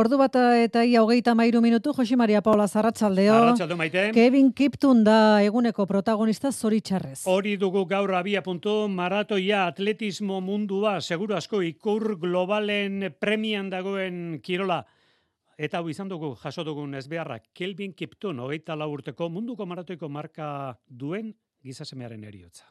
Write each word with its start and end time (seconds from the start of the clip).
ordu 0.00 0.16
bat 0.20 0.36
eta 0.64 0.82
ia 0.86 1.02
hogeita 1.04 1.34
mairu 1.36 1.60
minutu, 1.60 1.92
Josi 1.96 2.16
Maria 2.16 2.40
Paula 2.42 2.66
Zarratxaldeo. 2.68 3.34
Zarratxaldo 3.34 3.76
maite. 3.76 4.04
Kevin 4.16 4.52
Kiptun 4.56 5.02
da 5.04 5.42
eguneko 5.44 5.84
protagonista 5.86 6.52
zoritxarrez. 6.52 7.26
Hori 7.28 7.56
dugu 7.60 7.84
gaur 7.90 8.14
abia 8.16 8.42
puntu, 8.42 8.88
maratoia 8.88 9.66
atletismo 9.68 10.40
mundua, 10.40 10.98
seguru 11.00 11.36
asko 11.36 11.60
ikur 11.66 12.16
globalen 12.22 13.12
premian 13.20 13.70
dagoen 13.70 14.40
kirola. 14.42 14.80
Eta 15.60 15.78
hau 15.78 15.90
izan 15.92 16.08
dugu, 16.08 16.32
jaso 16.40 16.64
dugun 16.64 16.96
ez 16.96 17.06
beharra, 17.08 17.38
Kelvin 17.52 17.92
Kiptun, 17.92 18.40
hogeita 18.40 18.78
urteko 18.80 19.28
munduko 19.28 19.66
maratoiko 19.66 20.08
marka 20.08 20.78
duen 20.88 21.34
gizasemearen 21.62 22.24
eriotza. 22.24 22.64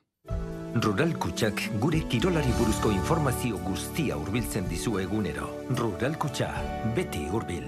Rural 0.75 1.15
Kutxak 1.17 1.63
gure 1.81 1.99
kirolari 2.07 2.51
buruzko 2.53 2.91
informazio 2.93 3.57
guztia 3.65 4.15
hurbiltzen 4.15 4.67
dizu 4.69 4.99
egunero. 5.01 5.49
Rural 5.73 6.13
Kutxa, 6.21 6.51
beti 6.95 7.25
hurbil. 7.25 7.65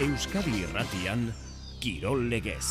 Euskadi 0.00 0.62
Irratian 0.62 1.32
Kirol 1.80 2.28
Legez. 2.28 2.66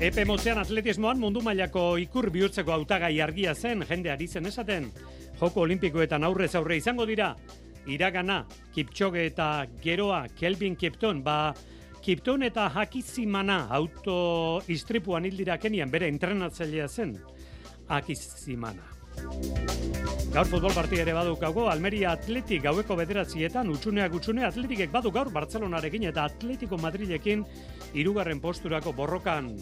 Epe 0.00 0.24
motzean 0.24 0.56
atletismoan 0.58 1.20
mundu 1.20 1.42
mailako 1.44 1.98
ikur 2.00 2.30
bihurtzeko 2.32 2.72
hautagai 2.72 3.12
argia 3.20 3.52
zen 3.54 3.84
jende 3.88 4.10
ari 4.10 4.26
zen 4.26 4.48
esaten. 4.48 4.88
Joko 5.36 5.66
olimpikoetan 5.68 6.24
aurrez 6.24 6.54
aurre 6.54 6.80
izango 6.80 7.04
dira. 7.04 7.34
Iragana, 7.84 8.46
Kipchoge 8.72 9.26
eta 9.28 9.66
Geroa, 9.84 10.24
Kelvin 10.32 10.76
Kipton, 10.80 11.20
ba, 11.22 11.52
Kipton 12.04 12.42
eta 12.44 12.66
Hakizimana 12.68 13.62
auto 13.72 14.60
istripuan 14.68 15.24
hildira 15.24 15.54
kenian 15.56 15.88
bere 15.88 16.10
entrenatzailea 16.12 16.88
zen 16.88 17.14
akizimana. 17.88 18.84
Gaur 20.34 20.50
futbol 20.50 20.74
partia 20.76 21.00
ere 21.00 21.14
badukago, 21.16 21.64
Almeria 21.72 22.10
Atletik 22.12 22.60
gaueko 22.66 22.98
bederatzietan, 22.98 23.70
utxuneak 23.72 24.18
utxune 24.18 24.44
Atletikek 24.44 24.92
badu 24.92 25.14
gaur 25.16 25.32
Bartzelonarekin 25.32 26.04
eta 26.10 26.26
Atletico 26.28 26.76
Madrilekin 26.76 27.46
irugarren 27.96 28.42
posturako 28.42 28.92
borrokan 28.92 29.54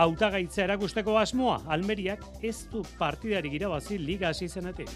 hautagaitza 0.00 0.64
erakusteko 0.64 1.18
asmoa, 1.20 1.60
Almeriak 1.68 2.24
ez 2.40 2.62
du 2.72 2.80
partidari 2.96 3.52
irabazi 3.60 4.00
liga 4.00 4.32
hasi 4.32 4.48
zenetik. 4.48 4.88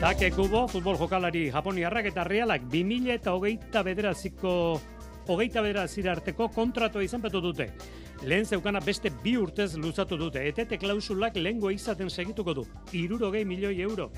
Take 0.00 0.34
kubo, 0.34 0.66
futbol 0.66 0.98
jokalari 0.98 1.52
Japoniarrak 1.54 2.10
eta 2.10 2.26
Realak 2.26 2.66
2000 2.66 3.14
eta 3.20 3.38
hogeita 3.38 3.86
bederatziko 3.86 4.54
hogeita 5.28 5.62
bederatzira 5.62 6.12
arteko 6.16 6.48
kontratoa 6.48 7.04
izan 7.04 7.22
betu 7.22 7.40
dute 7.44 7.70
lehen 8.22 8.44
zeukana 8.44 8.80
beste 8.80 9.10
bi 9.22 9.36
urtez 9.38 9.74
luzatu 9.76 10.16
dute. 10.18 10.42
Etete 10.48 10.78
klausulak 10.78 11.36
lehengo 11.36 11.70
izaten 11.70 12.10
segituko 12.10 12.54
du. 12.54 12.66
Irurogei 12.92 13.44
milioi 13.44 13.80
euro. 13.82 14.10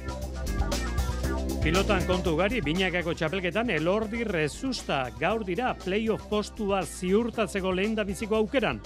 Pilotan 1.61 2.06
kontu 2.08 2.36
gari, 2.39 2.62
binakako 2.64 3.12
txapelketan 3.14 3.70
elordi 3.75 4.25
rezusta 4.25 5.02
gaur 5.20 5.44
dira 5.44 5.75
playoff 5.77 6.30
postua 6.30 6.80
ziurtatzeko 6.86 7.72
lehen 7.72 7.95
da 7.98 8.05
biziko 8.05 8.39
aukeran. 8.39 8.80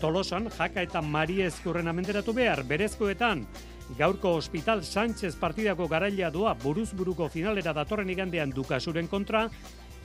Tolosan, 0.00 0.48
jaka 0.56 0.82
eta 0.82 1.02
mari 1.02 1.42
ezkurren 1.44 1.88
amenderatu 1.88 2.32
behar, 2.32 2.64
berezkoetan, 2.64 3.44
gaurko 3.98 4.34
hospital 4.38 4.82
Sánchez 4.82 5.34
partidako 5.36 5.86
garaila 5.88 6.30
doa 6.32 6.54
buruzburuko 6.54 7.28
finalera 7.28 7.72
datorren 7.76 8.10
igandean 8.10 8.50
dukasuren 8.56 9.08
kontra, 9.08 9.50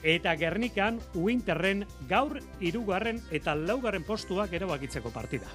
eta 0.02 0.36
Gernikan 0.36 1.00
Winterren 1.14 1.86
gaur 2.08 2.40
irugarren 2.60 3.20
eta 3.30 3.54
laugarren 3.54 4.04
postuak 4.04 4.52
erabakitzeko 4.52 5.10
partida. 5.10 5.46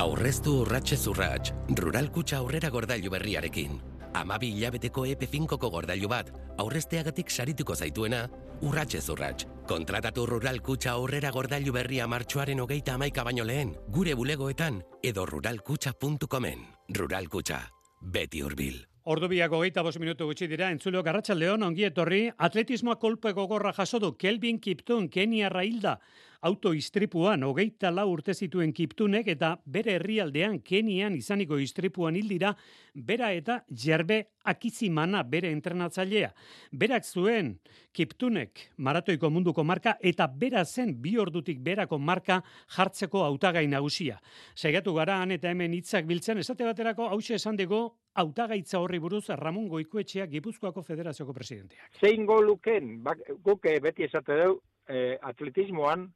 Aurreztu 0.00 0.62
urratxe 0.62 0.96
zurratx, 0.96 1.52
rural 1.76 2.08
kutsa 2.10 2.38
aurrera 2.40 2.70
gordailu 2.72 3.10
berriarekin. 3.12 3.80
Amabi 4.16 4.48
hilabeteko 4.56 5.04
EP5ko 5.06 5.70
gordailu 5.70 6.08
bat, 6.08 6.32
aurrezteagatik 6.58 7.30
sarituko 7.30 7.76
zaituena, 7.76 8.24
urratxe 8.64 9.00
zurratx. 9.00 9.46
Kontratatu 9.68 10.26
rural 10.26 10.62
kutsa 10.66 10.96
aurrera 10.96 11.30
gordailu 11.30 11.72
berria 11.76 12.08
martxoaren 12.08 12.60
hogeita 12.64 12.96
amaika 12.98 13.24
baino 13.28 13.44
lehen, 13.44 13.76
gure 13.88 14.14
bulegoetan 14.14 14.82
edo 15.02 15.26
ruralkutsa.comen. 15.26 16.64
Rural 16.96 17.28
kutsa, 17.28 17.66
beti 18.00 18.42
hurbil. 18.42 18.89
Ordubiako 19.08 19.62
geita 19.62 19.80
bos 19.80 19.96
minutu 19.96 20.26
gutxi 20.28 20.44
dira, 20.50 20.66
entzuleo 20.74 21.00
garratxaldeon, 21.02 21.62
ongi 21.64 21.86
etorri, 21.88 22.26
atletismoa 22.36 22.98
kolpe 23.00 23.32
gogorra 23.32 23.72
jasodu, 23.72 24.12
Kelvin 24.20 24.58
Kiptun, 24.60 25.08
Kenia 25.08 25.48
Railda, 25.48 25.94
autoistripuan, 26.40 27.42
hogeita 27.44 27.90
lau 27.92 28.06
urte 28.14 28.34
zituen 28.34 28.72
Kiptunek, 28.72 29.28
eta 29.28 29.54
bere 29.64 29.96
herrialdean 29.98 30.60
Kenian 30.64 31.16
izaniko 31.18 31.58
istripuan 31.60 32.16
hildira, 32.16 32.54
bera 32.94 33.30
eta 33.36 33.60
jerbe 33.68 34.22
akizimana 34.48 35.22
bere 35.22 35.50
entrenatzailea. 35.52 36.30
Berak 36.72 37.04
zuen 37.04 37.52
Kiptunek 37.92 38.70
maratoiko 38.78 39.30
munduko 39.30 39.64
marka, 39.64 39.96
eta 40.00 40.26
bera 40.26 40.64
zen 40.64 40.94
bi 41.02 41.16
ordutik 41.20 41.60
berako 41.60 41.98
marka 41.98 42.40
jartzeko 42.76 43.24
hautagai 43.26 43.66
nagusia. 43.68 44.16
Segatu 44.54 44.94
gara, 44.96 45.20
han 45.20 45.36
eta 45.36 45.50
hemen 45.50 45.74
hitzak 45.76 46.08
biltzen, 46.08 46.40
esate 46.40 46.64
baterako, 46.64 47.10
hause 47.12 47.36
esan 47.36 47.58
dugu, 47.60 47.82
hautagaitza 48.16 48.80
horri 48.80 48.98
buruz 48.98 49.26
Ramon 49.28 49.68
Goikoetxea 49.68 50.26
Gipuzkoako 50.26 50.82
Federazioko 50.82 51.34
presidenteak. 51.36 52.00
Zein 52.00 52.24
goluken, 52.26 52.96
bak, 53.04 53.20
guk 53.44 53.68
eh, 53.68 53.76
beti 53.82 54.08
esate 54.08 54.40
dugu, 54.40 54.62
eh, 54.88 55.18
atletismoan 55.22 56.08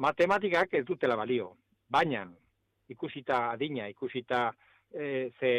matematikak 0.00 0.74
ez 0.74 0.84
dutela 0.88 1.16
balio. 1.16 1.52
Baina, 1.90 2.24
ikusita 2.88 3.50
adina, 3.50 3.88
ikusita 3.88 4.48
eh, 4.92 5.30
ze 5.38 5.52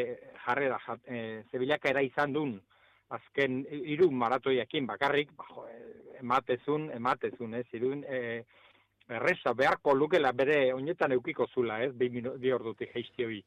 jarrera, 0.45 0.79
eh, 1.05 1.43
ze 1.51 1.59
bilaka 1.59 2.01
izan 2.01 2.33
duen, 2.33 2.59
azken 3.11 3.61
hiru 3.69 4.09
maratoiakin 4.11 4.87
bakarrik, 4.87 5.31
bajo, 5.37 5.67
eh, 5.67 6.19
ematezun, 6.21 6.89
ematezun, 6.95 7.53
ez, 7.59 7.67
irun, 7.73 8.03
eh, 8.07 8.43
erreza 9.11 9.53
beharko 9.53 9.93
lukela 9.93 10.31
bere 10.31 10.73
oinetan 10.73 11.11
eukiko 11.11 11.47
zula, 11.47 11.81
ez, 11.83 11.91
bi, 11.93 12.09
bi 12.09 12.51
ordutik 12.51 12.93
geizti 12.93 13.25
hori. 13.27 13.41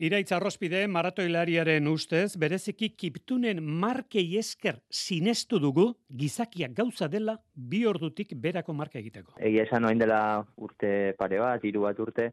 Iraitza 0.00 0.38
Arrospide 0.38 0.86
maratoilariaren 0.88 1.84
ustez, 1.90 2.38
bereziki 2.40 2.88
kiptunen 2.96 3.58
markei 3.82 4.38
esker 4.40 4.78
sinestu 4.88 5.58
dugu 5.60 5.84
gizakiak 6.22 6.72
gauza 6.78 7.04
dela 7.12 7.34
bi 7.52 7.82
ordutik 7.84 8.32
berako 8.46 8.72
marka 8.72 8.96
egiteko. 8.96 9.34
Egia 9.36 9.66
esan 9.68 9.84
oain 9.84 10.00
dela 10.00 10.22
urte 10.56 11.12
pare 11.18 11.36
bat, 11.42 11.66
hiru 11.68 11.84
bat 11.84 12.00
urte, 12.00 12.30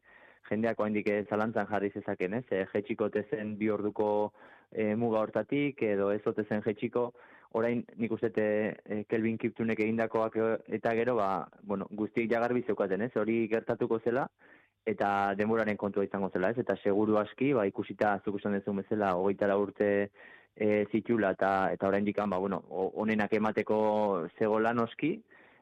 jendeak 0.47 0.79
oaindik 0.79 1.11
zalantzan 1.28 1.67
jarri 1.67 1.91
zezaken, 1.91 2.38
ez? 2.39 2.45
E, 2.55 2.63
jetxiko 2.72 3.09
tezen 3.11 3.57
bi 3.59 3.67
orduko 3.67 4.31
e, 4.72 4.94
muga 4.95 5.25
hortatik, 5.25 5.84
edo 5.84 6.13
ez 6.16 6.22
otezen 6.23 6.63
jetxiko, 6.63 7.09
orain 7.59 7.84
nik 7.99 8.16
uste 8.16 8.31
e, 8.31 9.01
Kelvin 9.11 9.35
Kiptunek 9.44 9.84
egindakoak 9.84 10.39
eta 10.79 10.95
gero, 10.95 11.19
ba, 11.19 11.49
bueno, 11.63 11.91
guztiek 11.91 12.31
jagarbi 12.31 12.63
zeukaten, 12.63 13.03
ez? 13.09 13.11
Hori 13.19 13.41
gertatuko 13.51 13.99
zela, 13.99 14.29
eta 14.87 15.35
denboraren 15.35 15.77
kontua 15.77 16.05
izango 16.07 16.29
zela, 16.31 16.51
ez? 16.53 16.61
Eta 16.63 16.77
seguru 16.79 17.17
aski, 17.19 17.51
ba, 17.57 17.65
ikusita 17.67 18.17
zuk 18.23 18.39
esan 18.39 18.55
dezu 18.55 18.73
bezala, 18.77 19.15
hogeita 19.19 19.49
urte 19.59 19.89
e, 20.55 20.85
zitula, 20.91 21.33
eta, 21.35 21.71
eta 21.75 21.89
orain 21.89 22.05
dikan, 22.07 22.29
ba, 22.29 22.39
bueno, 22.39 22.61
onenak 23.03 23.34
emateko 23.35 23.79
zegoela 24.39 24.73
noski, 24.73 25.17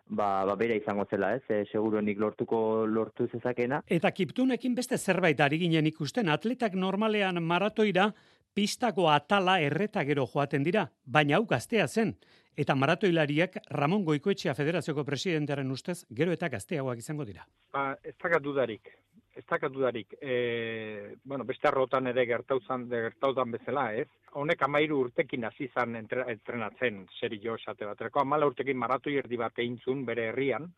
ba, 0.08 0.46
ba 0.46 0.56
bera 0.60 0.78
izango 0.78 1.08
zela, 1.10 1.34
ez? 1.36 1.44
E, 1.50 1.64
seguru 1.72 2.02
nik 2.06 2.22
lortuko 2.22 2.86
lortu 2.86 3.28
zezakena. 3.32 3.82
Eta 3.88 4.12
kiptunekin 4.12 4.78
beste 4.78 4.98
zerbait 4.98 5.42
ari 5.42 5.60
ginen 5.66 5.90
ikusten, 5.90 6.30
atletak 6.30 6.78
normalean 6.78 7.42
maratoira, 7.44 8.12
pistako 8.56 9.10
atala 9.12 9.60
erreta 9.60 10.06
gero 10.08 10.28
joaten 10.32 10.64
dira, 10.64 10.86
baina 11.06 11.40
hau 11.40 11.46
gaztea 11.50 11.88
zen. 11.88 12.16
Eta 12.56 12.76
maratoilariak 12.80 13.58
Ramon 13.76 14.06
Goikoetxea 14.08 14.54
Federazioko 14.56 15.04
presidentearen 15.04 15.72
ustez, 15.72 16.06
gero 16.16 16.32
eta 16.32 16.48
gazteagoak 16.54 17.02
izango 17.02 17.26
dira. 17.28 17.44
Ba, 17.74 17.98
ez 18.04 18.16
dudarik, 18.42 18.94
ez 19.36 19.44
dakat 19.50 19.72
dudarik, 19.72 20.16
e, 20.22 21.16
bueno, 21.24 21.44
beste 21.44 21.68
arrotan 21.68 22.08
ere 22.08 22.26
gertauzan, 22.26 22.88
gertauzan 22.90 23.52
bezala, 23.52 23.90
ez? 23.94 24.08
Honek 24.40 24.62
amairu 24.64 25.02
urtekin 25.06 25.44
hasi 25.44 25.68
zan 25.74 25.98
entrenatzen, 26.00 27.04
seri 27.20 27.42
jo 27.44 27.58
esate 27.60 27.86
baterako, 27.86 28.22
amala 28.24 28.48
urtekin 28.48 28.80
maratu 28.80 29.12
erdi 29.12 29.38
bat 29.38 29.60
eintzun 29.60 30.06
bere 30.08 30.30
herrian, 30.30 30.70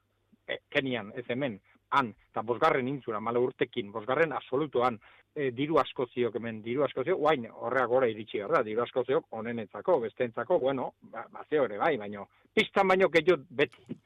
e, 0.47 0.59
kenian, 0.73 1.13
ez 1.15 1.25
hemen, 1.29 1.59
han, 1.93 2.09
eta 2.31 2.41
bosgarren 2.43 2.89
intzun, 2.89 3.15
amala 3.15 3.39
urtekin, 3.45 3.91
bosgarren 3.93 4.33
absolutuan, 4.33 4.97
e, 5.35 5.51
diru 5.53 5.77
asko 5.83 6.07
ziok 6.09 6.35
hemen, 6.39 6.63
diru 6.65 6.83
asko 6.87 7.05
ziok, 7.05 7.21
guain 7.21 7.45
horrea 7.53 7.85
gora 7.85 8.09
iritsi 8.09 8.41
da, 8.41 8.63
diru 8.65 8.81
asko 8.83 9.05
ziok 9.05 9.37
onenetzako, 9.37 9.99
bestentzako, 10.07 10.59
bueno, 10.65 10.93
ba, 11.13 11.27
bazeo 11.31 11.69
ere 11.69 11.77
bai, 11.77 11.95
baino, 12.01 12.27
pistan 12.53 12.89
baino 12.89 13.09
gehiot 13.13 13.45
beti. 13.49 14.01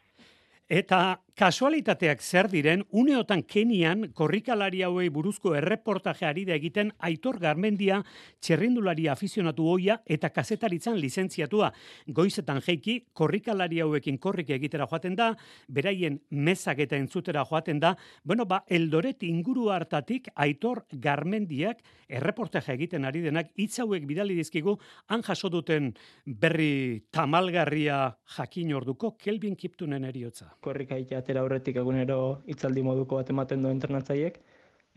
Eta 0.72 1.20
kasualitateak 1.36 2.22
zer 2.22 2.48
diren, 2.48 2.84
uneotan 2.96 3.42
Kenian 3.44 4.06
korrikalari 4.16 4.84
hauei 4.86 5.10
buruzko 5.12 5.52
erreportaje 5.58 6.24
ari 6.28 6.46
da 6.48 6.54
egiten 6.56 6.94
Aitor 7.04 7.40
Garmendia 7.42 7.98
txerrindulari 8.40 9.10
afizionatu 9.12 9.66
hoia 9.68 9.98
eta 10.06 10.30
kazetaritzan 10.32 10.96
lizentziatua. 11.02 11.72
Goizetan 12.08 12.62
jeiki, 12.64 13.02
korrikalari 13.12 13.82
hauekin 13.84 14.20
korrik 14.22 14.54
egitera 14.56 14.88
joaten 14.88 15.18
da, 15.18 15.32
beraien 15.68 16.22
mezak 16.30 16.80
eta 16.86 16.96
entzutera 16.96 17.44
joaten 17.50 17.82
da, 17.84 17.96
bueno, 18.24 18.46
ba, 18.46 18.62
eldoret 18.70 19.28
inguru 19.28 19.68
hartatik 19.76 20.32
Aitor 20.36 20.86
Garmendiak 20.92 21.84
erreportaje 22.08 22.78
egiten 22.78 23.10
ari 23.10 23.26
denak. 23.28 23.52
Hitz 23.60 23.82
hauek 23.84 24.08
bidali 24.08 24.40
dizkigu 24.40 24.78
han 25.12 25.28
jaso 25.28 25.52
duten 25.52 25.92
berri 26.26 27.04
tamalgarria 27.12 28.06
jakin 28.38 28.76
orduko 28.80 29.18
Kelvin 29.20 29.60
Kiptunen 29.60 30.08
eriotza 30.08 30.54
korrika 30.62 30.98
atera 31.18 31.42
aurretik 31.42 31.76
egunero 31.84 32.42
hitzaldi 32.48 32.84
moduko 32.90 33.22
bat 33.22 33.30
ematen 33.34 33.64
du 33.64 33.70
entrenatzaiek 33.70 34.40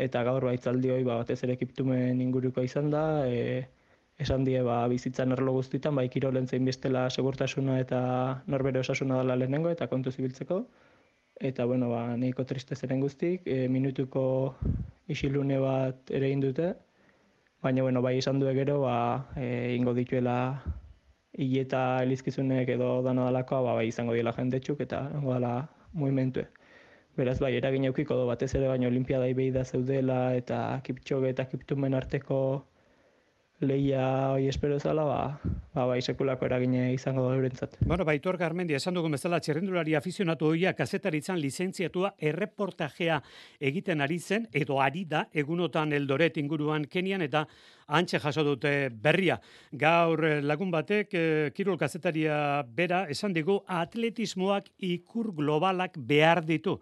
eta 0.07 0.23
gaur 0.27 0.45
ba 0.45 0.53
hitzaldi 0.57 0.91
hori 0.91 1.05
ba 1.05 1.19
batez 1.23 1.43
ere 1.45 1.55
ekiptumen 1.59 2.21
inguruko 2.21 2.63
izan 2.67 2.91
da 2.91 3.05
e, 3.27 3.67
esan 4.19 4.45
die 4.45 4.63
ba 4.63 4.87
bizitzan 4.89 5.33
erlo 5.37 5.53
guztietan 5.59 5.95
bai 5.95 6.09
kirolen 6.09 6.47
zein 6.47 6.65
bestela 6.65 7.09
segurtasuna 7.11 7.79
eta 7.81 8.01
norbere 8.47 8.81
osasuna 8.81 9.21
dela 9.23 9.37
lehenengo 9.37 9.71
eta 9.71 9.87
kontu 9.87 10.11
zibiltzeko. 10.11 10.65
Eta 11.41 11.65
bueno 11.67 11.89
ba 11.91 12.17
nahiko 12.17 12.45
triste 12.45 12.77
zeren 12.77 13.01
guztik 13.01 13.43
e, 13.47 13.69
minutuko 13.69 14.55
isilune 15.09 15.59
bat 15.59 16.11
ere 16.11 16.27
egin 16.31 16.41
dute. 16.41 16.75
Baina 17.63 17.83
bueno 17.83 18.03
bai 18.03 18.19
izan 18.19 18.39
du 18.41 18.47
gero 18.55 18.81
ba 18.83 18.97
e, 19.37 19.75
ingo 19.75 19.95
dituela 19.95 20.63
hileta 21.39 22.03
elizkizunek 22.03 22.69
edo 22.77 22.91
dana 23.03 23.27
dalakoa, 23.29 23.63
ba, 23.63 23.75
bai 23.81 23.89
izango 23.89 24.15
dira 24.15 24.33
jendetxuk 24.37 24.81
eta 24.87 25.01
ongo 25.19 25.33
dala 25.35 25.55
movimentue. 25.93 26.47
Beraz, 27.17 27.39
bai, 27.39 27.53
eragin 27.57 27.85
eukiko 27.91 28.17
do 28.19 28.27
batez 28.27 28.55
ere 28.59 28.69
baino 28.69 28.89
olimpiadai 28.91 29.33
behi 29.39 29.51
da 29.55 29.65
zeudela 29.65 30.35
eta 30.35 30.81
kiptxoge 30.87 31.31
eta 31.35 31.47
kiptumen 31.51 31.95
arteko 31.95 32.39
leia 33.61 34.33
hoi 34.33 34.49
espero 34.49 34.79
zala, 34.81 35.05
ba, 35.05 35.41
ba, 35.75 35.85
bai 35.87 36.01
sekulako 36.03 36.47
eragine 36.47 36.93
izango 36.93 37.29
da 37.29 37.37
eurentzat. 37.37 37.77
Bueno, 37.87 38.05
baitor 38.05 38.37
Garmendia, 38.37 38.81
esan 38.81 38.95
dugu 38.99 39.09
bezala 39.13 39.39
txerrendulari 39.41 39.95
afizionatu 39.95 40.51
hoia 40.51 40.75
kazetaritzan 40.75 41.39
lizentziatua 41.41 42.15
erreportajea 42.19 43.21
egiten 43.61 44.03
ari 44.05 44.19
zen, 44.19 44.49
edo 44.53 44.81
ari 44.83 45.05
da, 45.05 45.25
egunotan 45.33 45.93
eldoret 45.93 46.37
inguruan 46.43 46.87
Kenian, 46.91 47.23
eta 47.23 47.47
antxe 47.87 48.19
jaso 48.19 48.45
dute 48.45 48.75
berria. 48.91 49.39
Gaur 49.73 50.25
eh, 50.27 50.37
lagun 50.43 50.71
batek, 50.75 51.15
e, 51.15 51.51
kirol 51.55 51.79
kazetaria 51.79 52.63
bera, 52.67 53.05
esan 53.09 53.33
digu 53.33 53.61
atletismoak 53.67 54.71
ikur 54.79 55.33
globalak 55.35 55.99
behar 55.99 56.45
ditu. 56.45 56.81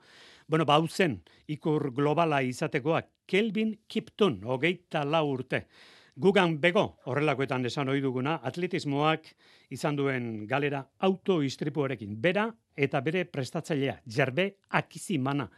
Bueno, 0.49 0.65
bauzen, 0.69 1.21
ikur 1.49 1.93
globala 1.95 2.43
izatekoak, 2.43 3.09
Kelvin 3.27 3.77
Kipton, 3.89 4.41
hogeita 4.45 5.05
lau 5.05 5.29
urte. 5.31 5.67
Gugan 6.14 6.59
bego, 6.61 6.99
horrelakoetan 7.09 7.64
esan 7.64 7.88
ohi 7.88 8.03
duguna, 8.05 8.35
atletismoak 8.44 9.31
izan 9.73 9.97
duen 9.97 10.26
galera 10.47 10.82
autoistripuarekin. 11.09 12.19
Bera 12.20 12.50
eta 12.76 13.00
bere 13.00 13.25
prestatzailea, 13.25 13.97
jerbe 14.05 14.59
akizimana 14.76 15.49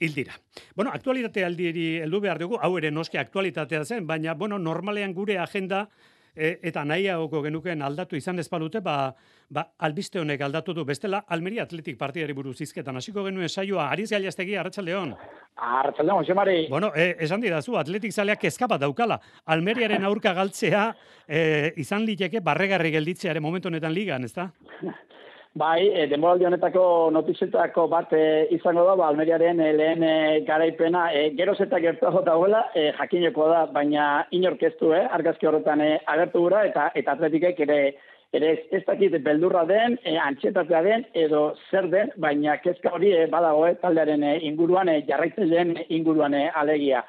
hildira. 0.00 0.32
Bueno, 0.74 0.90
aktualitate 0.96 1.44
aldieri 1.44 1.84
heldu 2.00 2.20
behar 2.24 2.40
dugu, 2.40 2.56
hau 2.56 2.72
ere 2.78 2.90
noski 2.90 3.20
aktualitatea 3.20 3.84
zen, 3.84 4.06
baina, 4.06 4.32
bueno, 4.34 4.58
normalean 4.58 5.12
gure 5.12 5.36
agenda 5.38 5.86
e, 6.34 6.58
eta 6.70 6.84
nahiagoko 6.84 7.42
genuken 7.42 7.82
aldatu 7.82 8.16
izan 8.16 8.38
ezpalute, 8.42 8.80
ba, 8.84 9.12
ba, 9.48 9.66
albiste 9.78 10.20
honek 10.20 10.40
aldatu 10.46 10.74
du. 10.74 10.84
Bestela, 10.84 11.24
Almeria 11.28 11.64
Atletik 11.66 11.98
partidari 11.98 12.34
buruz 12.36 12.56
izketan. 12.60 12.96
Hasiko 12.96 13.24
genuen 13.26 13.48
saioa, 13.48 13.90
Ariz 13.90 14.10
Gailastegi, 14.10 14.56
Arratxaldeon. 14.56 15.14
Arratxaldeon, 15.70 16.24
xe 16.24 16.34
mari. 16.34 16.58
Bueno, 16.70 16.92
e, 16.94 17.14
esan 17.26 17.44
didazu, 17.44 17.76
Atletik 17.80 18.12
zaleak 18.12 18.44
eskapa 18.50 18.78
daukala. 18.78 19.20
Almeriaren 19.46 20.04
aurka 20.04 20.34
galtzea, 20.34 20.88
e, 21.26 21.72
izan 21.82 22.06
liteke 22.08 22.40
barregarri 22.40 22.92
gelditzeare 22.96 23.40
momentu 23.40 23.68
honetan 23.68 23.94
ligan, 23.94 24.24
ez 24.24 24.34
da? 24.34 24.50
Bai, 25.58 25.88
e, 25.90 26.04
denboraldi 26.06 26.46
honetako 26.46 26.82
notizetako 27.10 27.88
bat 27.90 28.12
e, 28.14 28.46
izango 28.54 28.84
da, 28.86 28.92
ba, 28.94 29.08
Almeriaren 29.10 29.58
e, 29.58 29.72
lehen 29.74 30.04
e, 30.06 30.12
garaipena, 30.46 31.08
e, 31.10 31.24
geroz 31.34 31.56
eta 31.64 31.80
gertuago 31.82 32.22
dagoela, 32.22 32.68
e, 32.70 32.92
jakineko 32.94 33.48
da, 33.50 33.64
baina 33.74 34.04
inorkeztu, 34.30 34.92
eh, 34.94 35.02
argazki 35.10 35.50
horretan 35.50 35.82
e, 35.82 35.90
agertu 36.06 36.44
gura, 36.46 36.62
eta, 36.70 36.86
eta 36.94 37.18
atletikek 37.18 37.58
ere, 37.66 37.80
ere 38.30 38.52
ez, 38.52 38.60
ez 38.78 38.84
dakit 38.86 39.18
beldurra 39.26 39.64
den, 39.66 39.98
e, 40.06 40.14
antxetatea 40.22 40.86
den, 40.86 41.06
edo 41.18 41.48
zer 41.66 41.90
den, 41.90 42.14
baina 42.14 42.60
kezka 42.62 42.94
hori 42.94 43.10
e, 43.10 43.26
badago, 43.26 43.66
e, 43.66 43.74
taldearen 43.82 44.22
e, 44.22 44.36
inguruan, 44.46 44.94
e, 44.94 45.00
jarraitzen 45.10 45.80
inguruan 45.88 46.38
e, 46.38 46.46
alegia. 46.54 47.02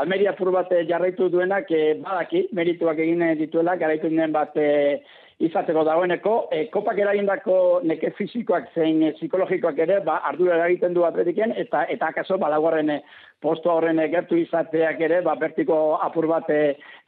Almeria 0.00 0.32
fur 0.38 0.48
bat 0.48 0.72
jarraitu 0.88 1.28
duenak, 1.28 1.68
e, 1.68 1.98
badaki, 2.00 2.46
merituak 2.56 3.04
egin 3.04 3.34
dituela, 3.36 3.76
garaitu 3.76 4.08
bat 4.32 4.56
e, 4.56 5.02
izateko 5.42 5.82
dagoeneko, 5.86 6.34
e, 6.54 6.66
kopak 6.72 6.98
eragindako 7.02 7.56
neke 7.88 8.12
fizikoak 8.18 8.70
zein 8.76 9.02
e, 9.02 9.12
psikologikoak 9.16 9.78
ere, 9.84 9.98
ba, 10.06 10.20
ardura 10.28 10.56
eragiten 10.58 10.94
du 10.94 11.06
atletiken, 11.06 11.54
eta 11.64 11.84
eta 11.90 12.12
akaso 12.12 12.38
balaguarren 12.38 12.92
e, 12.94 13.00
posto 13.42 13.72
horren 13.74 13.98
e, 13.98 14.06
gertu 14.12 14.38
izateak 14.38 15.02
ere, 15.08 15.20
ba, 15.26 15.34
bertiko 15.40 15.80
apur 16.02 16.28
bat 16.30 16.48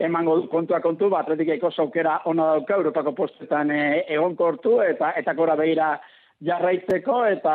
emango 0.03 0.41
kontua 0.53 0.83
kontu, 0.85 1.13
ba, 1.13 1.23
atletikeko 1.23 1.71
saukera 1.71 2.21
ona 2.31 2.51
dauka, 2.57 2.81
Europako 2.83 3.15
postetan 3.23 3.71
e, 3.71 3.85
egon 4.17 4.35
kortu, 4.37 4.81
eta 4.83 5.15
eta 5.21 5.37
gora 5.39 5.55
behira 5.61 5.95
jarraitzeko, 6.45 7.21
eta, 7.31 7.55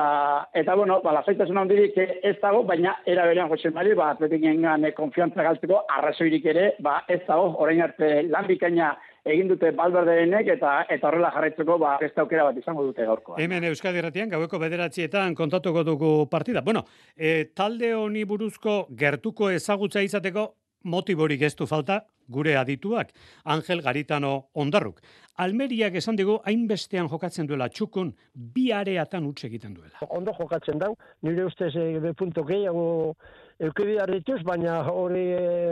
eta 0.55 0.75
bueno, 0.79 1.01
ba, 1.03 1.17
lasaitasun 1.19 1.59
handirik 1.59 1.97
ez 1.99 2.37
dago, 2.41 2.63
baina 2.63 2.95
era 3.05 3.27
berean 3.27 3.51
Jose 3.51 3.69
Mari, 3.75 3.93
ba, 3.99 4.13
atletiken 4.15 4.63
e, 4.87 4.95
konfiantza 4.97 5.43
galtzeko, 5.43 5.83
arrazoirik 5.99 6.47
ere, 6.55 6.73
ba, 6.79 7.01
ez 7.11 7.21
dago, 7.27 7.51
orain 7.59 7.83
arte 7.83 8.21
lan 8.31 8.47
bikaina 8.47 8.93
egin 9.25 9.49
dute 9.51 9.71
balberderenek 9.75 10.47
eta 10.55 10.73
eta 10.89 11.07
horrela 11.09 11.31
jarraitzeko 11.35 11.77
ba 11.81 11.97
beste 12.01 12.21
aukera 12.21 12.45
bat 12.49 12.57
izango 12.57 12.85
dute 12.87 13.05
gaurko. 13.05 13.35
Hemen 13.37 13.67
Euskadi 13.71 14.01
Erratian 14.01 14.29
gaueko 14.29 14.59
bederatzietan 14.59 15.35
kontatuko 15.35 15.83
dugu 15.83 16.13
partida. 16.29 16.61
Bueno, 16.61 16.85
e, 17.17 17.51
talde 17.55 17.93
honi 17.95 18.23
buruzko 18.23 18.87
gertuko 18.95 19.49
ezagutza 19.51 20.01
izateko 20.01 20.53
motiborik 20.83 21.41
ez 21.41 21.55
du 21.55 21.67
falta 21.67 22.03
gure 22.29 22.55
adituak, 22.57 23.09
Angel 23.45 23.81
Garitano 23.81 24.49
Ondarruk. 24.53 25.01
Almeriak 25.39 25.95
esan 25.95 26.17
dugu 26.19 26.35
hainbestean 26.45 27.07
jokatzen 27.09 27.47
duela 27.47 27.69
txukun, 27.69 28.11
bi 28.33 28.69
areatan 28.75 29.25
utxe 29.25 29.47
egiten 29.47 29.73
duela. 29.73 30.03
Ondo 30.09 30.33
jokatzen 30.37 30.79
dau, 30.81 30.93
nire 31.23 31.45
ustez 31.47 31.71
e, 31.79 32.13
punto 32.13 32.43
gehiago 32.43 33.15
eukidi 33.59 33.97
dituz, 34.11 34.41
baina 34.43 34.81
hori 34.91 35.25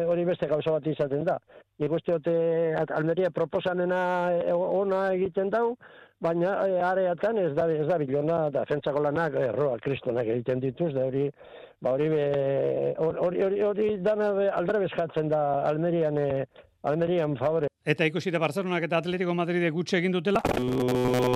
hori 0.08 0.25
beste 0.25 0.48
gauza 0.48 0.72
bat 0.72 0.88
izaten 0.88 1.24
da. 1.27 1.38
Nik 1.77 1.93
uste 1.93 2.17
dute 2.17 2.34
Almeria 2.96 3.29
proposanena 3.29 4.00
ona 4.55 5.12
egiten 5.13 5.51
dau, 5.53 5.75
baina 6.24 6.55
areatan 6.89 7.38
ez 7.38 7.53
da 7.55 7.67
ez 7.70 7.86
da 7.88 7.98
bilona 8.01 8.39
da 8.50 8.63
fentzako 8.65 9.03
lanak 9.05 9.36
erroa 9.38 9.77
kristonak 9.84 10.27
egiten 10.34 10.63
dituz 10.63 10.93
da 10.96 11.05
hori 11.05 11.27
ba 11.81 11.91
hori 11.93 12.07
hori 13.46 13.62
hori 13.62 13.88
dana 14.01 14.29
aldrebes 14.60 14.91
jatzen 14.98 15.29
da 15.29 15.41
Almerian 15.69 16.17
e, 16.17 16.46
Almerian 16.84 17.36
favore 17.38 17.67
Eta 17.88 18.03
ikusi 18.03 18.34
da 18.34 18.39
Barcelonak 18.43 18.84
eta 18.84 18.98
Atletico 19.00 19.31
Madrid 19.31 19.63
gutxe 19.72 20.01
egin 20.01 20.12
dutela, 20.12 20.41